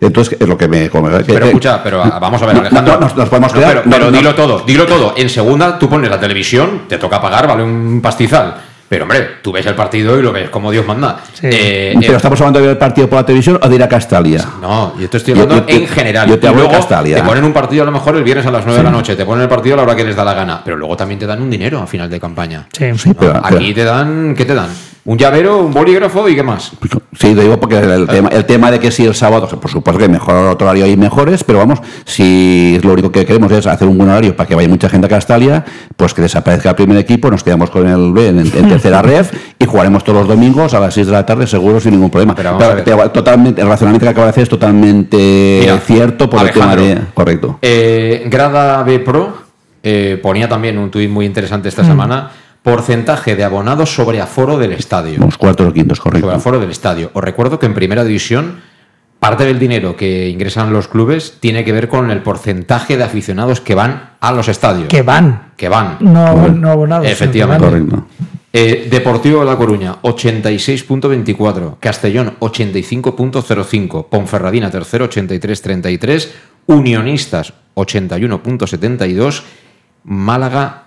[0.01, 2.93] entonces es lo que me Pero que- escucha, pero ah, vamos a ver, No, Alejandro.
[2.95, 4.18] no, nos- nos podemos No, quedar- pero, no, pero no.
[4.18, 5.13] dilo todo, dilo todo.
[5.18, 8.55] En segunda tú pones la televisión, te toca pagar, vale un pastizal.
[8.88, 11.20] Pero hombre, tú ves el partido y lo ves como Dios manda.
[11.42, 13.82] Eh, pero eh, estamos hablando de ver el partido por la televisión o de ir
[13.84, 16.30] a Castalia No, yo te estoy hablando yo en general.
[16.30, 17.16] yo te hablo de Castalia.
[17.18, 19.16] Te ponen un partido a lo mejor el viernes a las 9 de la noche,
[19.16, 21.20] te ponen el partido a la hora que les da la gana, pero luego también
[21.20, 22.68] te dan un dinero a final de campaña.
[22.78, 24.70] Sí, Sí, pero- Aquí te dan, ¿qué te dan?
[25.08, 26.72] Un llavero, un bolígrafo y qué más.
[27.14, 29.99] Sí, te digo porque el tema, el tema de que si el sábado, por supuesto
[29.99, 33.88] que mejor otro horario hay mejores, pero vamos, si lo único que queremos es hacer
[33.88, 35.64] un buen horario para que vaya mucha gente a Castalia,
[35.95, 39.32] pues que desaparezca el primer equipo, nos quedamos con el B en, en tercera ref
[39.60, 42.34] y jugaremos todos los domingos a las 6 de la tarde seguro sin ningún problema.
[42.34, 42.58] Pero
[43.12, 46.82] totalmente, el razonamiento que acaba de hacer es totalmente Mira, cierto por Alejandro.
[46.82, 47.14] el tema de...
[47.14, 47.60] Correcto.
[47.62, 49.34] Eh, Grada B Pro
[49.84, 52.32] eh, ponía también un tuit muy interesante esta semana.
[52.66, 55.20] Porcentaje de abonados sobre aforo del estadio.
[55.20, 56.26] Los cuartos o quintos, correcto.
[56.26, 57.11] Sobre aforo del estadio.
[57.13, 58.55] Os recuerdo que en primera división,
[59.20, 63.61] parte del dinero que ingresan los clubes tiene que ver con el porcentaje de aficionados
[63.61, 64.88] que van a los estadios.
[64.88, 65.51] Que van.
[65.55, 65.97] Que van.
[65.99, 67.05] No, no abonados.
[67.05, 67.63] Efectivamente.
[67.63, 68.07] Correcto.
[68.51, 71.76] Eh, Deportivo de La Coruña, 86.24.
[71.80, 74.07] Castellón, 85.05.
[74.09, 76.30] Ponferradina, tercero, 83.33.
[76.66, 79.43] Unionistas, 81.72.
[80.05, 80.86] Málaga,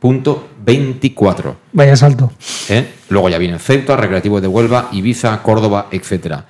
[0.00, 1.54] 63.24.
[1.72, 2.32] Vaya salto.
[2.68, 2.92] ¿eh?
[3.08, 6.46] Luego ya vienen Ceuta, Recreativo de Huelva, Ibiza, Córdoba, etcétera.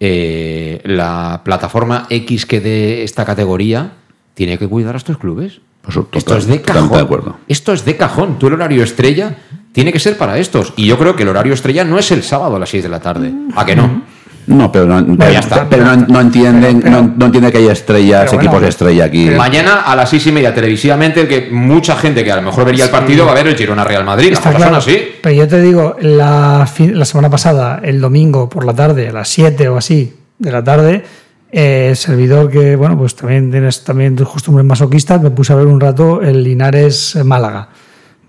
[0.00, 3.92] Eh, la plataforma X que de esta categoría
[4.34, 5.60] tiene que cuidar a estos clubes.
[5.82, 6.90] Pues, total- Esto es de cajón.
[6.90, 7.36] de acuerdo.
[7.48, 8.38] Esto es de cajón.
[8.38, 9.36] Tú el horario estrella
[9.72, 10.72] tiene que ser para estos.
[10.76, 12.88] Y yo creo que el horario estrella no es el sábado a las 6 de
[12.88, 13.32] la tarde.
[13.56, 14.02] ¿A que no?
[14.48, 15.68] No, pero no, ya está.
[15.68, 19.04] pero no, no entienden, Pero- no, no entienden que hay estrellas, bueno, equipos de estrella
[19.04, 19.30] aquí.
[19.30, 22.64] Mañana a las seis y media televisivamente, el que mucha gente que a lo mejor
[22.64, 24.32] vería el partido va a ver el Girona Real Madrid.
[24.32, 24.76] Está claro.
[24.76, 24.98] así.
[25.22, 26.66] Pero yo te digo, la,
[27.04, 31.04] semana pasada, el domingo por la tarde, a las 7 o así de la tarde,
[31.52, 35.66] eh, servidor que, bueno, pues también tienes también tus costumbres masoquistas, me puse a ver
[35.66, 37.68] un rato el Linares Málaga.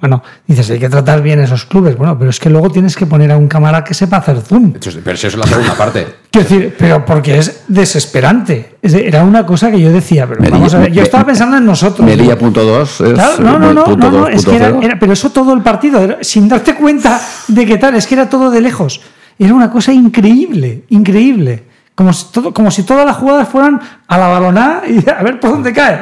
[0.01, 1.97] Bueno, dices, hay que tratar bien esos clubes.
[1.97, 4.71] Bueno, pero es que luego tienes que poner a un cámara que sepa hacer zoom.
[5.03, 6.07] Pero eso es la segunda parte.
[6.31, 8.77] Quiero decir, pero porque es desesperante.
[8.81, 11.57] Es de- era una cosa que yo decía, pero vamos a ver, yo estaba pensando
[11.57, 12.07] en nosotros.
[12.07, 15.11] Melilla.2 es Claro, no, no, no, punto no, no, dos, es punto que era, pero
[15.13, 18.49] eso todo el partido, era- sin darte cuenta de qué tal, es que era todo
[18.51, 19.01] de lejos.
[19.37, 21.63] Era una cosa increíble, increíble.
[21.95, 25.39] Como si, todo, como si todas las jugadas fueran a la balonada y a ver
[25.39, 25.99] por dónde cae.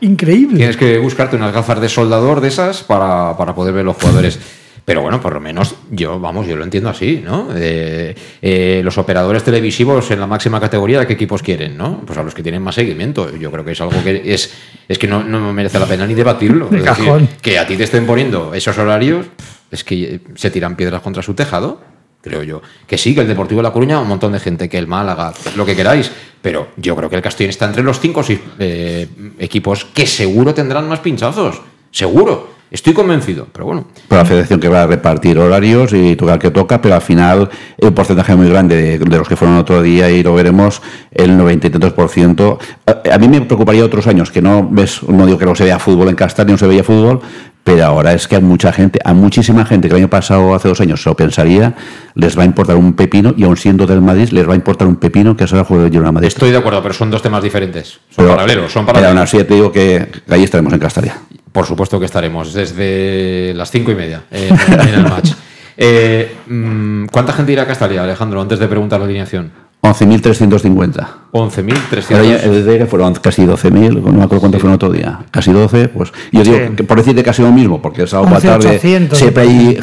[0.00, 0.56] Increíble.
[0.56, 4.38] Tienes que buscarte unas gafas de soldador de esas para, para poder ver los jugadores.
[4.84, 7.48] Pero bueno, por lo menos yo, vamos, yo lo entiendo así, ¿no?
[7.54, 12.00] Eh, eh, los operadores televisivos en la máxima categoría, ¿de qué equipos quieren, no?
[12.04, 13.30] Pues a los que tienen más seguimiento.
[13.36, 14.52] Yo creo que es algo que es,
[14.88, 16.66] es que no, no merece la pena ni debatirlo.
[16.68, 17.28] De Es decir, cajón.
[17.42, 19.26] que a ti te estén poniendo esos horarios,
[19.70, 21.80] es que se tiran piedras contra su tejado,
[22.20, 22.62] creo yo.
[22.86, 25.32] Que sí, que el Deportivo de La Coruña, un montón de gente, que el Málaga,
[25.56, 26.10] lo que queráis.
[26.42, 29.08] Pero yo creo que el Castellón está entre los cinco o seis eh,
[29.38, 31.60] equipos que seguro tendrán más pinchazos.
[31.90, 32.60] Seguro.
[32.70, 33.48] Estoy convencido.
[33.52, 36.94] Pero bueno, Pero la federación que va a repartir horarios y tocar que toca, pero
[36.94, 40.80] al final un porcentaje muy grande de, los que fueron otro día y lo veremos,
[41.10, 42.60] el 90 y tantos por ciento.
[42.86, 45.64] A, a mí me preocuparía otros años que no ves, no digo que no se
[45.64, 47.20] vea fútbol en Castalia, no se veía fútbol,
[47.64, 50.68] pero ahora es que a mucha gente, a muchísima gente que el año pasado, hace
[50.68, 51.74] dos años, se lo pensaría,
[52.14, 54.88] les va a importar un pepino y aun siendo del Madrid, les va a importar
[54.88, 56.28] un pepino que se va a jugar el Girona Madrid.
[56.28, 57.88] estoy de acuerdo, pero son dos temas diferentes.
[57.88, 59.22] Son Pero- paralelos, son Pero aún paralelos.
[59.34, 61.16] así te digo que ahí estaremos en Castalia.
[61.52, 65.32] Por supuesto que estaremos desde las cinco y media en, en el match.
[65.76, 69.50] Eh, mm, ¿Cuánta gente irá a Castalia, Alejandro, antes de preguntar la alineación?
[69.82, 71.08] 11.350.
[71.32, 72.04] 11.300.
[72.08, 75.20] Pero ya, el de que fueron casi 12.000, no me acuerdo cuánto fueron otro día.
[75.30, 76.12] Casi 12, pues.
[76.32, 76.76] Yo digo, Sí.
[76.76, 79.14] que por decirte casi lo mismo, porque el sábado por la tarde 11.800.
[79.16, 79.78] siempre hay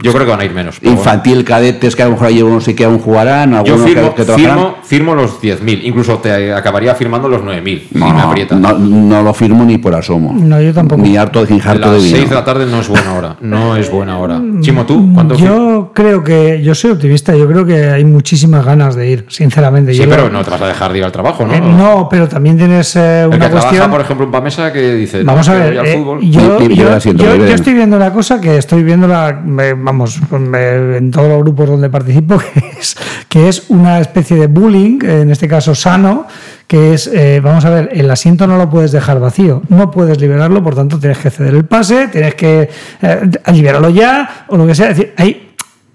[0.00, 0.78] Yo creo que van a ir menos.
[0.80, 0.96] bueno.
[0.98, 4.16] infantil, cadetes, que a lo mejor hay unos sí que aún jugarán, Yo firmo, que,
[4.16, 4.56] que trabajarán.
[4.58, 8.54] firmo, firmo los 10.000, incluso te acabaría firmando los 9.000, si No, me aprieta.
[8.56, 10.32] no, no lo firmo ni por asomo.
[10.38, 11.02] No, yo tampoco.
[11.02, 12.16] Ni harto, ni harto de Las vino.
[12.16, 14.40] 6 de la tarde no es buena hora, no es buena hora.
[14.60, 18.64] Chimo, ¿tú cuánto fir- Yo creo que, yo soy optimista, yo creo que hay muchísimas
[18.64, 19.92] ganas de ir, sinceramente.
[19.94, 21.54] Sí, Yo pero no te vas a dejar de ir al trabajo, ¿no?
[21.54, 23.74] Eh, no, pero también tienes eh, El una que cuestión.
[23.74, 26.20] trabaja, por ejemplo, en Pamesa que dice, no, Vamos a que ver, eh, fútbol.
[26.20, 29.32] yo, yo- yo- estoy viendo una cosa que estoy viendo, la,
[29.78, 30.20] vamos,
[30.56, 32.96] eh, en todos los grupos donde participo, que es,
[33.28, 36.26] que es una especie de bullying, en este caso sano,
[36.66, 40.20] que es, eh, vamos a ver, el asiento no lo puedes dejar vacío, no puedes
[40.20, 42.68] liberarlo, por tanto tienes que ceder el pase, tienes que
[43.02, 44.90] eh, liberarlo ya, o lo que sea.
[44.90, 45.48] Es decir, hay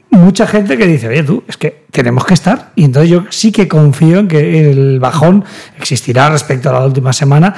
[0.09, 2.71] mucha gente que dice, oye tú, es que tenemos que estar.
[2.75, 5.43] Y entonces yo sí que confío en que el bajón
[5.77, 7.55] existirá respecto a la última semana.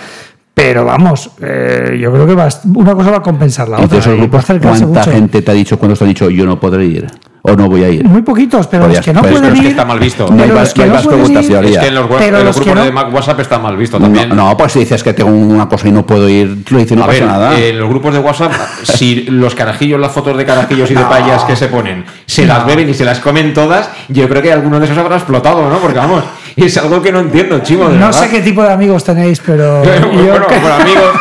[0.56, 4.00] Pero vamos, eh, yo creo que va, una cosa va a compensar la otra.
[4.02, 5.12] ¿cuánta mucho.
[5.12, 7.08] gente te ha dicho, cuando te ha dicho yo no podré ir?
[7.48, 8.04] ¿O no voy a ir?
[8.06, 9.64] Muy poquitos, pero los ya, que no pueden pero es ir.
[9.66, 10.28] que está mal visto.
[10.32, 11.68] No hay más- que no ir-.
[11.68, 13.40] Es que en los, wa- Pero en los los que grupos no- de Mac WhatsApp
[13.42, 14.30] está mal visto también.
[14.30, 16.98] no, pues si dices que tengo una cosa y no puedo ir, tú lo dices,
[16.98, 17.60] no a pasa ver, nada.
[17.60, 18.52] en los grupos de WhatsApp,
[18.82, 22.66] si los carajillos, las fotos de carajillos y de payas que se ponen, se las
[22.66, 25.78] beben y se las comen todas, yo creo que alguno de esos habrá explotado, ¿no?
[25.78, 26.24] Porque vamos,
[26.66, 27.90] es algo que no entiendo, chimo.
[27.90, 29.80] de No sé qué tipo de amigos tenéis, pero.
[29.84, 31.12] bueno, yo bueno, por amigos,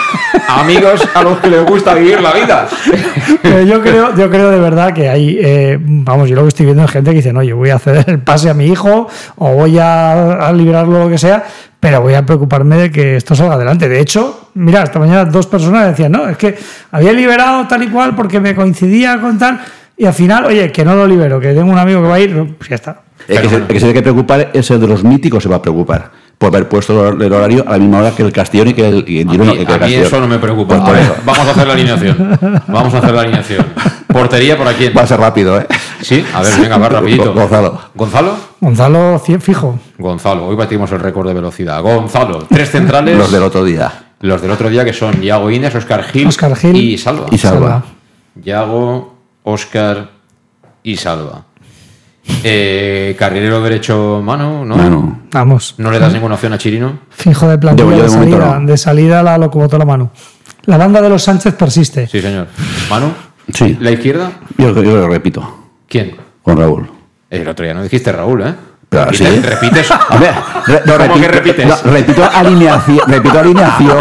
[0.49, 2.69] amigos a los que les gusta vivir la vida.
[3.43, 6.65] Pero yo creo, yo creo de verdad que hay, eh, vamos, yo lo que estoy
[6.67, 9.07] viendo es gente que dice, no, yo voy a ceder el pase a mi hijo
[9.37, 11.45] o voy a, a liberarlo lo que sea,
[11.79, 13.89] pero voy a preocuparme de que esto salga adelante.
[13.89, 16.57] De hecho, mira, esta mañana dos personas decían, no, es que
[16.91, 19.61] había liberado tal y cual porque me coincidía con tal,
[19.97, 22.21] y al final, oye, que no lo libero, que tengo un amigo que va a
[22.21, 23.04] ir, pues ya está.
[23.29, 25.49] El que, se, el que se tiene que preocupar es el de los míticos, se
[25.49, 26.11] va a preocupar.
[26.37, 29.05] Por haber puesto el horario a la misma hora que el Castellón y que el,
[29.09, 30.85] y el A mí, que el a mí eso no me preocupa.
[30.85, 32.39] Pues A ver, vamos a hacer la alineación.
[32.67, 33.67] Vamos a hacer la alineación.
[34.09, 34.89] Portería por aquí.
[34.89, 35.67] Va a ser rápido, ¿eh?
[36.03, 37.33] Sí, a ver, venga, va rapidito.
[37.33, 37.79] Gonzalo.
[37.95, 38.35] Gonzalo.
[38.61, 39.79] Gonzalo, cien- fijo.
[39.97, 41.81] Gonzalo, hoy batimos el récord de velocidad.
[41.83, 43.17] Gonzalo, tres centrales.
[43.17, 43.91] Los del otro día.
[44.21, 47.27] Los del otro día que son Yago Inés, Oscar Gil, Óscar Gil y Salva.
[47.31, 47.85] Y Salva.
[48.43, 49.15] Yago,
[49.45, 50.11] Oscar
[50.83, 51.45] y Salva.
[52.43, 54.77] Eh, carrilero derecho Manu, ¿no?
[54.77, 55.19] Manu.
[55.31, 55.75] Vamos.
[55.79, 57.01] ¿No le das ninguna opción a Chirino?
[57.11, 58.59] Fijo de plantilla de, salida.
[58.59, 58.67] no.
[58.67, 60.11] De salida la locomotora Manu.
[60.67, 62.07] La banda de los Sánchez persiste.
[62.07, 62.49] Sí, señor.
[62.89, 63.13] ¿Manu?
[63.53, 63.77] Sí.
[63.81, 64.33] ¿La izquierda?
[64.57, 65.67] Yo, yo lo repito.
[65.89, 66.17] ¿Quién?
[66.43, 66.91] Con Raúl.
[67.29, 68.55] El otro día no dijiste Raúl, ¿eh?
[68.95, 69.25] Pero sí.
[69.25, 69.91] Repite- ¿Repites?
[70.11, 70.31] Hombre,
[70.67, 71.85] re- no, ¿Cómo que repito, repites?
[71.85, 73.97] no, repito alineación, repito alineación,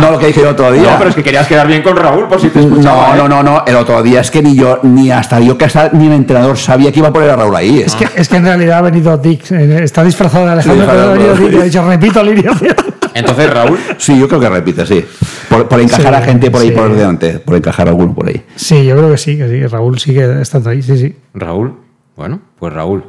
[0.00, 0.92] no lo que dije el otro día.
[0.92, 3.08] No, pero es que querías quedar bien con Raúl por si te escuchaba.
[3.08, 3.28] No, ¿eh?
[3.28, 5.90] no, no, no, el otro día es que ni yo, ni hasta yo que hasta,
[5.92, 7.80] ni el entrenador sabía que iba a poner a Raúl ahí.
[7.80, 11.02] Es que, es que en realidad ha venido Dick, está disfrazado de Alejandro, Sí, pero
[11.02, 11.34] ha venido.
[11.34, 12.74] Dick y ha dicho, repito alineación.
[13.14, 15.04] Entonces, Raúl, Sí, yo creo que repite, sí.
[15.48, 16.74] Por, por encajar Sí, a gente por ahí sí.
[16.74, 18.44] por delante, por encajar a alguno por ahí.
[18.54, 19.66] Sí, yo creo que sí, que sí.
[19.66, 21.16] Raúl sigue estando ahí, sí, sí.
[21.34, 21.74] Raúl,
[22.16, 23.04] bueno, pues Raúl.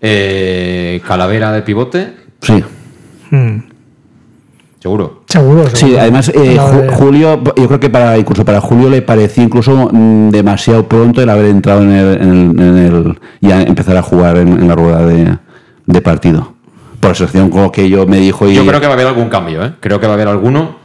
[0.00, 2.62] Eh, Calavera de pivote, Sí.
[3.30, 3.58] Hmm.
[4.80, 5.22] seguro.
[5.28, 5.76] Seguro, seguro.
[5.76, 9.90] Sí, además eh, Ju- Julio, yo creo que para incluso para Julio le parecía incluso
[9.92, 14.02] mm, demasiado pronto el haber entrado en el, en el, en el- ya empezar a
[14.02, 15.36] jugar en, en la rueda de,
[15.86, 16.54] de partido.
[16.98, 19.06] Por la situación como que yo me dijo y Yo creo que va a haber
[19.06, 19.72] algún cambio, ¿eh?
[19.80, 20.76] Creo que va a haber alguno.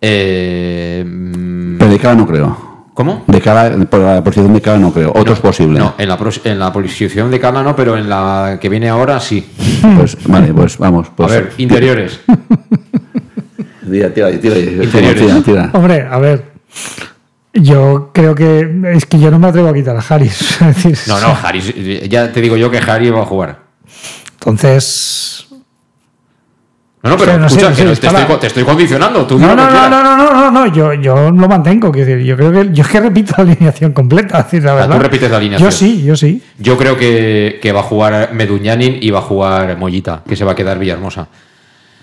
[0.00, 2.73] Eh, mm, pero de cara no creo.
[2.94, 3.24] ¿Cómo?
[3.26, 5.12] De cara por la posición de cara no creo.
[5.14, 5.80] Otro es posible.
[5.80, 9.18] No, en la, en la posición de Cala no, pero en la que viene ahora
[9.20, 9.44] sí.
[9.98, 11.08] Pues vale, pues vamos.
[11.14, 12.20] Pues, a ver, interiores.
[13.90, 15.20] Tira, tira, tira, tira, Interiores.
[15.26, 15.70] tira, tira.
[15.74, 16.52] Hombre, a ver.
[17.52, 20.60] Yo creo que es que yo no me atrevo a quitar a Harris.
[20.62, 23.58] Es decir, No, no, Harry, ya te digo yo que Harry va a jugar.
[24.34, 25.46] Entonces.
[27.04, 29.26] No, no, pero Sí, no sé, escucha, que sé, no te, estoy, te estoy condicionando.
[29.26, 31.92] Tú No, no, no, no, no, no, no, no, yo, yo lo mantengo.
[31.92, 34.38] Quiero decir, yo creo que yo es que repito la alineación completa.
[34.40, 35.70] es decir, la sea, tú repites la alineación.
[35.70, 36.42] Yo sí, yo sí.
[36.58, 40.46] Yo creo que, que va a jugar Meduñanin y va a jugar Mollita, que se
[40.46, 41.28] va a quedar Villahermosa.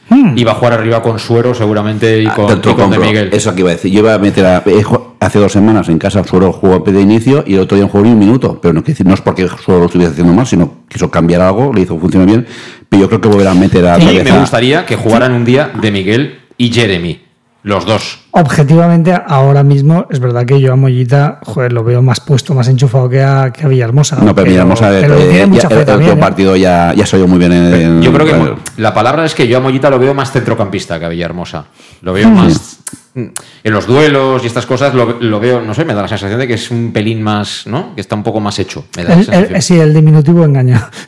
[0.09, 0.37] Hmm.
[0.37, 2.99] Y va a jugar arriba con Suero seguramente y Ah, con, lo y con De.
[2.99, 3.29] Miguel.
[3.31, 3.91] Eso que iba a decir.
[3.91, 4.83] Yo iba a meter a, eh,
[5.19, 8.19] hace dos semanas en casa Suero jugó de inicio y el otro día jugó un
[8.19, 8.59] minuto.
[8.61, 11.81] Pero no, no es porque Suero lo estuviese haciendo mal, sino quiso cambiar algo, le
[11.81, 12.45] hizo funcionar bien.
[12.91, 15.71] Pero yo creo que volverá a meter a Y me gustaría que jugaran un día
[15.81, 17.21] De Miguel y Jeremy,
[17.63, 18.19] los dos.
[18.31, 22.67] Objetivamente, ahora mismo es verdad que yo a Mollita, joder, lo veo más puesto, más
[22.67, 24.17] enchufado que a, que a Villahermosa.
[24.17, 26.15] No, pero Villahermosa, pero eh, ya- mucha el, ¿eh?
[26.17, 29.47] partido ya, ya salió muy bien en, en- Yo creo que la palabra es que
[29.47, 31.65] yo a Mollita lo veo más centrocampista que a Villahermosa.
[32.01, 32.33] Lo veo Mm.
[32.35, 32.77] más.
[33.15, 36.39] En los duelos y estas cosas lo, lo veo, no sé, me da la sensación
[36.39, 37.93] de que es un pelín más, ¿no?
[37.95, 38.85] Que está un poco más hecho.
[38.97, 39.61] Me da la El- el- sensación.
[39.61, 40.89] sí, el diminutivo engaña.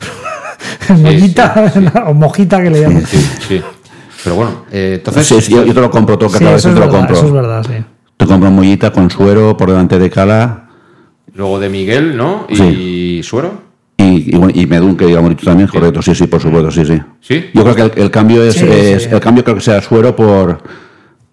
[0.98, 1.72] Mollita
[2.06, 3.06] o mojita que le llaman.
[3.06, 3.62] Sí, sí.
[4.22, 5.26] Pero bueno, eh, entonces.
[5.26, 7.14] Sí, sí, yo, yo te lo compro, todo que Sí, cada vez te lo compro.
[7.16, 7.84] eso es verdad, sí.
[8.16, 10.68] Te compro mollita con suero por delante de Cala
[11.34, 12.46] Luego de Miguel, ¿no?
[12.48, 13.20] Y Sí.
[13.24, 13.62] Suero.
[13.96, 16.84] y, y, bueno, y Medun, que digamos tú también, correcto, sí, sí, por supuesto, sí,
[16.84, 17.00] sí.
[17.20, 17.46] Sí.
[17.52, 19.08] Yo creo que el, el cambio es, Sí, es- sí.
[19.10, 20.62] el cambio creo que sea suero por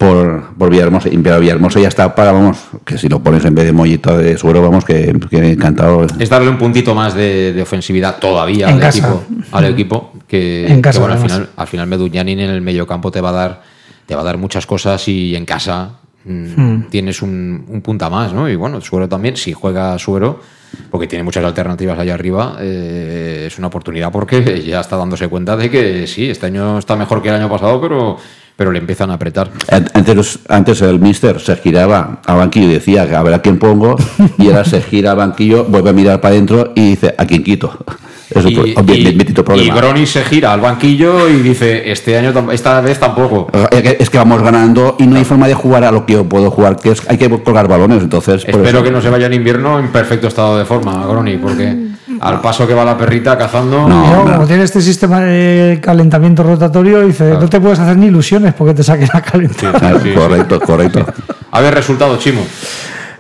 [0.02, 1.10] por, por Villahermosa.
[1.10, 4.18] Y pero Villahermosa ya está para, vamos, que si lo pones en vez de mollita
[4.18, 6.06] de suero, vamos, que, que encantado.
[6.20, 9.00] Es darle un puntito más de, de ofensividad todavía En al casa.
[9.00, 12.62] equipo, al equipo que, En que, casa, bueno, al final, al final Meduñanin en el
[12.62, 13.62] mediocampo te va a dar
[14.06, 15.92] te va a dar muchas cosas y en casa
[16.26, 16.90] mm, Hmm.
[16.90, 18.50] tienes un, un punta más, ¿no?
[18.50, 20.42] Y bueno, Suero también, si juega Suero,
[20.90, 25.56] porque tiene muchas alternativas allá arriba, eh, es una oportunidad porque ya está dándose cuenta
[25.56, 28.18] de que sí, este año está mejor que el año pasado, pero,
[28.62, 29.50] pero le empiezan a apretar.
[29.96, 33.96] Antes, antes el mister se giraba al banquillo y decía a ver a quién pongo,
[34.38, 37.44] y ahora se gira al banquillo, vuelve a mirar para adentro y dice a quién
[37.44, 37.76] quito.
[38.34, 39.76] Es un Y, bien- bendito y problema.
[39.76, 43.48] Groni se gira al banquillo y dice, este año, esta vez tampoco.
[43.72, 46.14] Es que- es que vamos ganando y no hay forma de jugar a lo que
[46.14, 48.46] yo puedo jugar, que es hay que colgar balones, entonces...
[48.46, 51.36] por Espero eso- que no se vaya en invierno en perfecto estado de forma, Groni,
[51.38, 51.76] porque
[52.22, 53.88] al paso que va la perrita cazando.
[53.88, 58.08] Y luego, como tiene este sistema de calentamiento rotatorio, dice, no te puedes hacer ni
[58.08, 59.78] ilusiones porque te saquen a calentar.
[59.78, 61.06] Claro, correcto, correcto.
[61.52, 62.42] A ver, resultado, Chimo.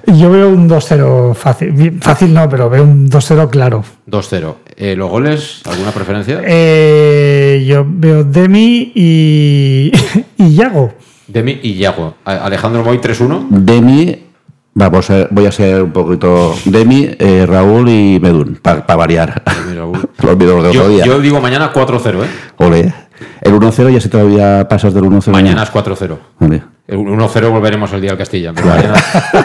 [0.08, 1.72] Yo veo un 2-0 fácil.
[1.72, 3.84] Bien, Fácil no, pero veo un 2-0 claro.
[4.08, 4.56] 2-0.
[4.78, 5.62] Eh, ¿Los goles?
[5.66, 6.41] ¿Alguna preferencia?
[6.43, 9.91] Eh, yo veo Demi y,
[10.38, 10.93] y Yago.
[11.28, 12.16] Demi y Yago.
[12.26, 13.47] Alejandro Moy 3-1.
[13.49, 14.26] Demi,
[14.74, 19.43] vamos a, voy a ser un poquito Demi, eh, Raúl y Medun, para variar.
[19.45, 20.09] Demi, Raúl.
[20.22, 21.05] Los de otro Yo, día.
[21.05, 22.28] yo digo mañana 4-0, ¿eh?
[22.57, 22.93] Ole.
[23.41, 25.32] El 1-0 ya se todavía pasas del 1-0.
[25.32, 26.17] Mañana es 4-0.
[26.39, 26.63] Vale.
[26.88, 28.51] El 1-0 volveremos el día al Castilla.
[28.53, 28.93] Pero mañana,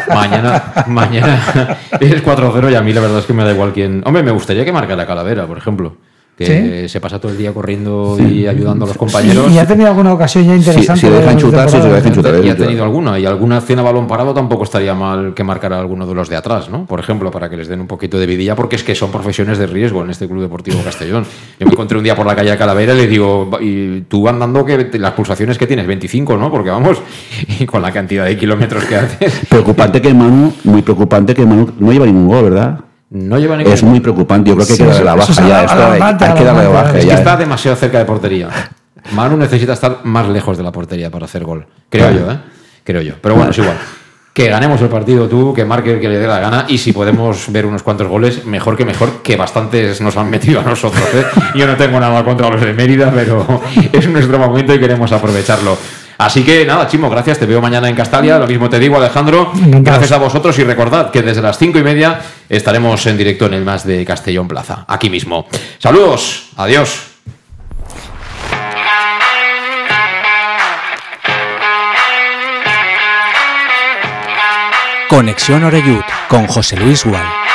[0.14, 4.02] mañana, mañana es 4-0 y a mí la verdad es que me da igual quién.
[4.04, 5.96] Hombre, me gustaría que marcara Calavera, por ejemplo.
[6.36, 9.46] Que se pasa todo el día corriendo y ayudando a los compañeros.
[9.50, 11.00] Y, y ha tenido alguna ocasión ya interesante.
[11.00, 11.96] si lo dejan de chutar, sí, si temporada.
[11.96, 12.44] dejan chutar.
[12.44, 13.18] Y ha tenido alguna.
[13.18, 16.36] Y alguna acción a balón parado tampoco estaría mal que marcara alguno de los de
[16.36, 16.84] atrás, ¿no?
[16.84, 19.56] Por ejemplo, para que les den un poquito de vidilla, porque es que son profesiones
[19.56, 21.24] de riesgo en este Club Deportivo Castellón.
[21.58, 24.28] Yo me encontré un día por la calle de Calavera y le digo, y tú
[24.28, 26.50] andando que las pulsaciones que tienes, 25, ¿no?
[26.50, 27.00] Porque vamos,
[27.60, 29.46] y con la cantidad de kilómetros que haces.
[29.48, 32.80] Preocupante que Manu, muy preocupante que Manu no lleva ningún gol, ¿verdad?
[33.10, 35.32] No lleva ningún Es muy preocupante, yo creo que hay Sí, que darle la baja
[35.32, 35.64] es ya.
[35.64, 36.88] Esto hay, alarmante, hay que darle la alarmante.
[36.88, 38.48] baja Es que está demasiado cerca de portería.
[39.12, 41.66] Manu necesita estar más lejos de la portería para hacer gol.
[41.88, 42.38] Creo yo, ¿eh?
[42.82, 43.14] Creo yo.
[43.20, 43.76] Pero bueno, es igual.
[44.32, 46.92] que ganemos el partido tú, que marque el que le dé la gana y si
[46.92, 51.02] podemos ver unos cuantos goles, mejor que mejor, que bastantes nos han metido a nosotros.
[51.14, 51.24] ¿eh?
[51.54, 55.78] Yo no tengo nada contra los de Mérida, pero es nuestro momento y queremos aprovecharlo.
[56.18, 57.38] Así que nada, Chimo, gracias.
[57.38, 58.38] Te veo mañana en Castalia.
[58.38, 59.52] Lo mismo te digo, Alejandro.
[59.54, 63.54] Gracias a vosotros y recordad que desde las cinco y media estaremos en directo en
[63.54, 65.46] el más de Castellón Plaza, aquí mismo.
[65.78, 67.16] Saludos, adiós.
[75.08, 77.45] Conexión Oreyud con José Luis Gual.